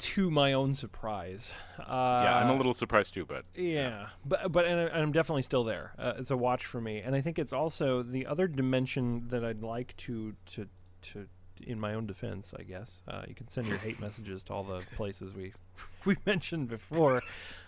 [0.00, 1.52] To my own surprise.
[1.78, 5.12] Uh, yeah, I'm a little surprised too, but Yeah, but but and, I- and I'm
[5.12, 5.92] definitely still there.
[5.98, 9.44] Uh, it's a watch for me, and I think it's also the other dimension that
[9.44, 10.66] I'd like to to
[11.02, 11.26] to
[11.62, 13.02] in my own defense, I guess.
[13.06, 15.52] Uh, you can send your hate messages to all the places we
[16.06, 17.22] we mentioned before.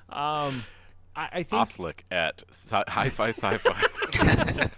[0.09, 0.65] Um,
[1.15, 4.69] I, I think Oslec at sci- Hi-Fi Sci-Fi.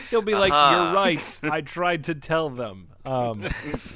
[0.10, 0.74] he'll be like, Uh-huh.
[0.84, 1.38] "You're right.
[1.42, 3.46] I tried to tell them." Um,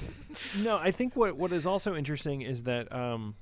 [0.58, 3.34] no, I think what what is also interesting is that um,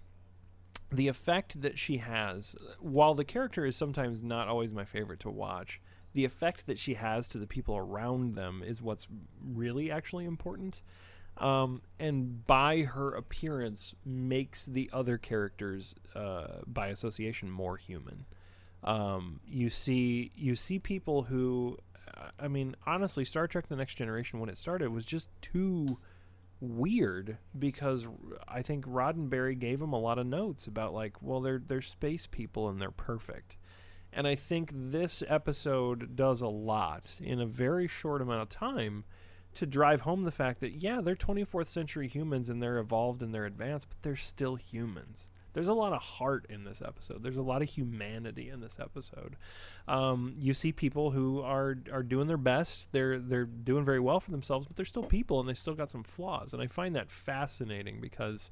[0.90, 5.30] the effect that she has, while the character is sometimes not always my favorite to
[5.30, 5.80] watch,
[6.14, 9.06] the effect that she has to the people around them is what's
[9.44, 10.80] really actually important.
[11.40, 18.26] Um, and by her appearance, makes the other characters, uh, by association, more human.
[18.84, 21.78] Um, you see, you see people who,
[22.38, 25.98] I mean, honestly, Star Trek: The Next Generation, when it started, was just too
[26.60, 28.06] weird because
[28.46, 32.26] I think Roddenberry gave them a lot of notes about like, well, they're they're space
[32.26, 33.56] people and they're perfect.
[34.12, 39.04] And I think this episode does a lot in a very short amount of time
[39.54, 43.34] to drive home the fact that yeah, they're 24th century humans and they're evolved and
[43.34, 45.28] they're advanced, but they're still humans.
[45.52, 47.22] There's a lot of heart in this episode.
[47.22, 49.36] There's a lot of humanity in this episode.
[49.88, 52.92] Um, you see people who are are doing their best.
[52.92, 55.90] They're they're doing very well for themselves, but they're still people and they still got
[55.90, 56.54] some flaws.
[56.54, 58.50] And I find that fascinating because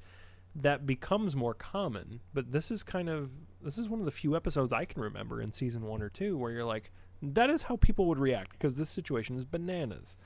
[0.55, 2.19] that becomes more common.
[2.33, 3.31] But this is kind of
[3.61, 6.37] this is one of the few episodes I can remember in season one or two
[6.37, 6.91] where you're like,
[7.21, 10.17] that is how people would react because this situation is bananas.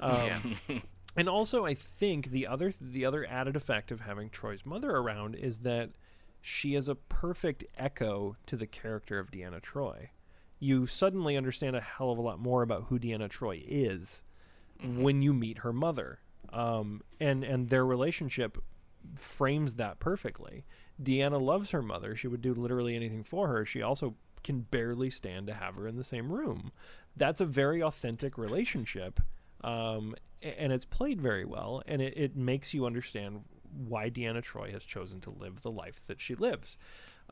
[0.00, 0.58] Um,
[1.16, 5.34] and also, I think the other the other added effect of having Troi's mother around
[5.34, 5.90] is that
[6.40, 10.10] she is a perfect echo to the character of Deanna Troi.
[10.60, 14.22] You suddenly understand a hell of a lot more about who Deanna Troi is
[14.82, 16.20] when you meet her mother,
[16.52, 18.58] um, and and their relationship
[19.16, 20.64] frames that perfectly.
[21.00, 23.64] Deanna loves her mother; she would do literally anything for her.
[23.64, 26.70] She also can barely stand to have her in the same room.
[27.16, 29.20] That's a very authentic relationship
[29.62, 33.44] um, and it's played very well, and it, it makes you understand
[33.86, 36.76] why Deanna Troi has chosen to live the life that she lives.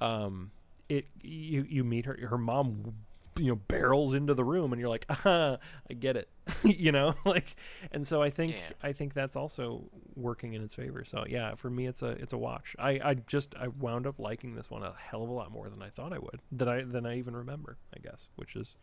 [0.01, 0.51] Um,
[0.89, 2.95] it you you meet her, her mom,
[3.39, 5.59] you know, barrels into the room, and you're like, ah,
[5.91, 6.29] I get it,
[6.65, 7.57] you know, like,
[7.93, 8.75] and so I think Yeah.
[8.83, 11.05] I think that's also working in its favor.
[11.05, 12.77] So yeah, for me, it's a it's a watch.
[12.79, 15.69] I, I just I wound up liking this one a hell of a lot more
[15.69, 18.77] than I thought I would, than I than I even remember, I guess, which is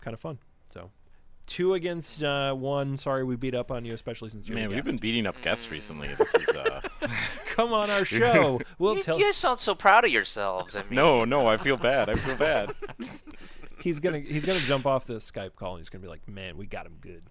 [0.00, 0.38] kind of fun.
[0.70, 0.90] So
[1.52, 2.96] two against uh, one.
[2.96, 4.86] Sorry, we beat up on you, especially since you're Man, we've guest.
[4.86, 6.08] been beating up guests recently.
[6.14, 6.80] This is uh,
[7.46, 8.60] Come on our show.
[8.78, 9.18] We'll you, tell.
[9.18, 10.74] you guys sound so proud of yourselves.
[10.74, 11.46] I mean, no, no.
[11.46, 12.08] I feel bad.
[12.08, 12.72] I feel bad.
[13.80, 16.56] He's gonna he's gonna jump off this Skype call and he's gonna be like, "Man,
[16.56, 17.24] we got him good."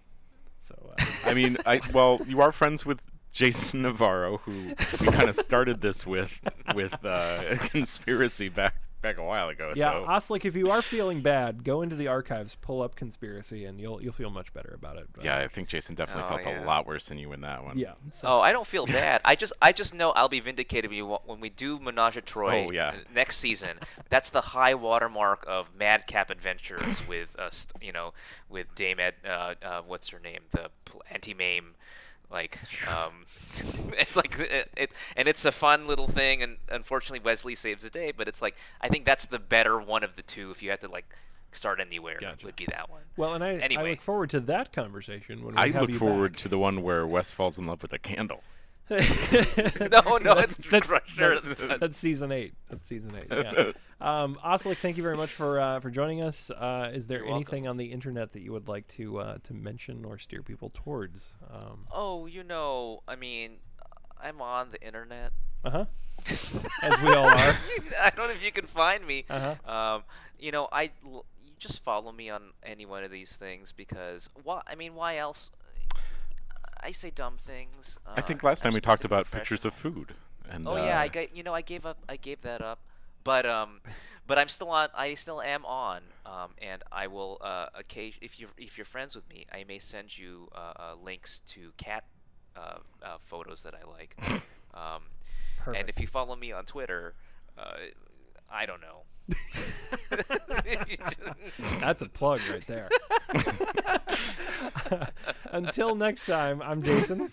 [0.60, 3.00] So uh, I mean, I well, you are friends with
[3.32, 6.38] Jason Navarro, who we kind of started this with
[6.76, 9.74] with uh, a conspiracy back back a while ago.
[9.76, 13.66] yeah, so Oslec, if you are feeling bad, go into the archives, pull up conspiracy,
[13.66, 15.08] and you'll you'll feel much better about it.
[15.14, 16.64] But, yeah, I think Jason definitely Oh, felt yeah.
[16.64, 17.78] a lot worse than you in that one.
[17.78, 17.94] yeah.
[18.12, 19.22] So, Oh, I don't feel bad.
[19.26, 22.22] I just, I just know I'll be vindicated when, you, when we do Menage a
[22.22, 22.96] Troi Oh, yeah.
[23.14, 23.80] next season.
[24.10, 27.50] That's the high watermark of madcap adventures with, uh,
[27.82, 28.14] you know,
[28.50, 31.76] with Dame Ed, uh, uh, what's her name, the pl- Auntie Mame,
[32.32, 32.58] like,
[32.88, 33.26] um,
[33.98, 36.42] it's like it, it, and it's a fun little thing.
[36.42, 38.12] And unfortunately, Wesley saves the day.
[38.16, 40.52] But it's like I think that's the better one of the two.
[40.52, 41.06] If you had to like
[41.52, 42.46] start anywhere, Gotcha.
[42.46, 43.02] would be that one.
[43.18, 46.00] well, and I, I look forward to that conversation when we I have look you
[46.00, 46.42] forward back.
[46.44, 48.42] to the one where Wes falls in love with a candle.
[49.92, 52.54] No, no, it's that's, Crusher that's, that that's season eight.
[52.70, 53.28] That's season eight.
[53.32, 53.72] Yeah.
[54.02, 56.50] um, Oslec, thank you very much for uh, for joining us.
[56.52, 57.38] Uh, is there You're welcome.
[57.42, 60.72] anything on the internet that you would like to uh, to mention or steer people
[60.74, 61.36] towards?
[61.52, 63.58] Um, Oh, you know, I mean,
[64.22, 65.32] I'm on the internet.
[65.64, 65.86] uh huh.
[66.84, 67.56] As we all are.
[68.02, 69.26] I don't know if you can find me.
[69.30, 69.72] Uh-huh.
[69.96, 70.04] Um,
[70.40, 74.30] you know, I l- you just follow me on any one of these things because
[74.44, 74.62] why?
[74.68, 75.50] I mean, why else?
[76.84, 77.98] I say dumb things.
[78.06, 80.14] Uh, I think last time we talked about pictures of food.
[80.50, 82.80] And Oh yeah, I uh, got you know I gave up I gave that up,
[83.24, 83.82] but um,
[84.28, 88.40] but I'm still on I still am on um, and I will uh occasion if
[88.40, 92.04] you if you're friends with me I may send you uh, uh links to cat
[92.56, 94.16] uh, uh photos that I like,
[94.74, 95.04] um,
[95.76, 97.14] and if you follow me on Twitter,
[97.58, 97.78] uh,
[98.50, 99.04] I don't know.
[101.80, 102.90] That's a plug right there.
[105.52, 107.32] Until next time, I'm Jason,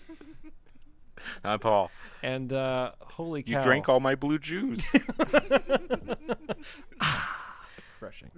[1.43, 1.91] I'm Paul,
[2.23, 3.57] and uh, holy cow.
[3.59, 4.85] you drank all my blue juice.
[8.01, 8.31] Refreshing.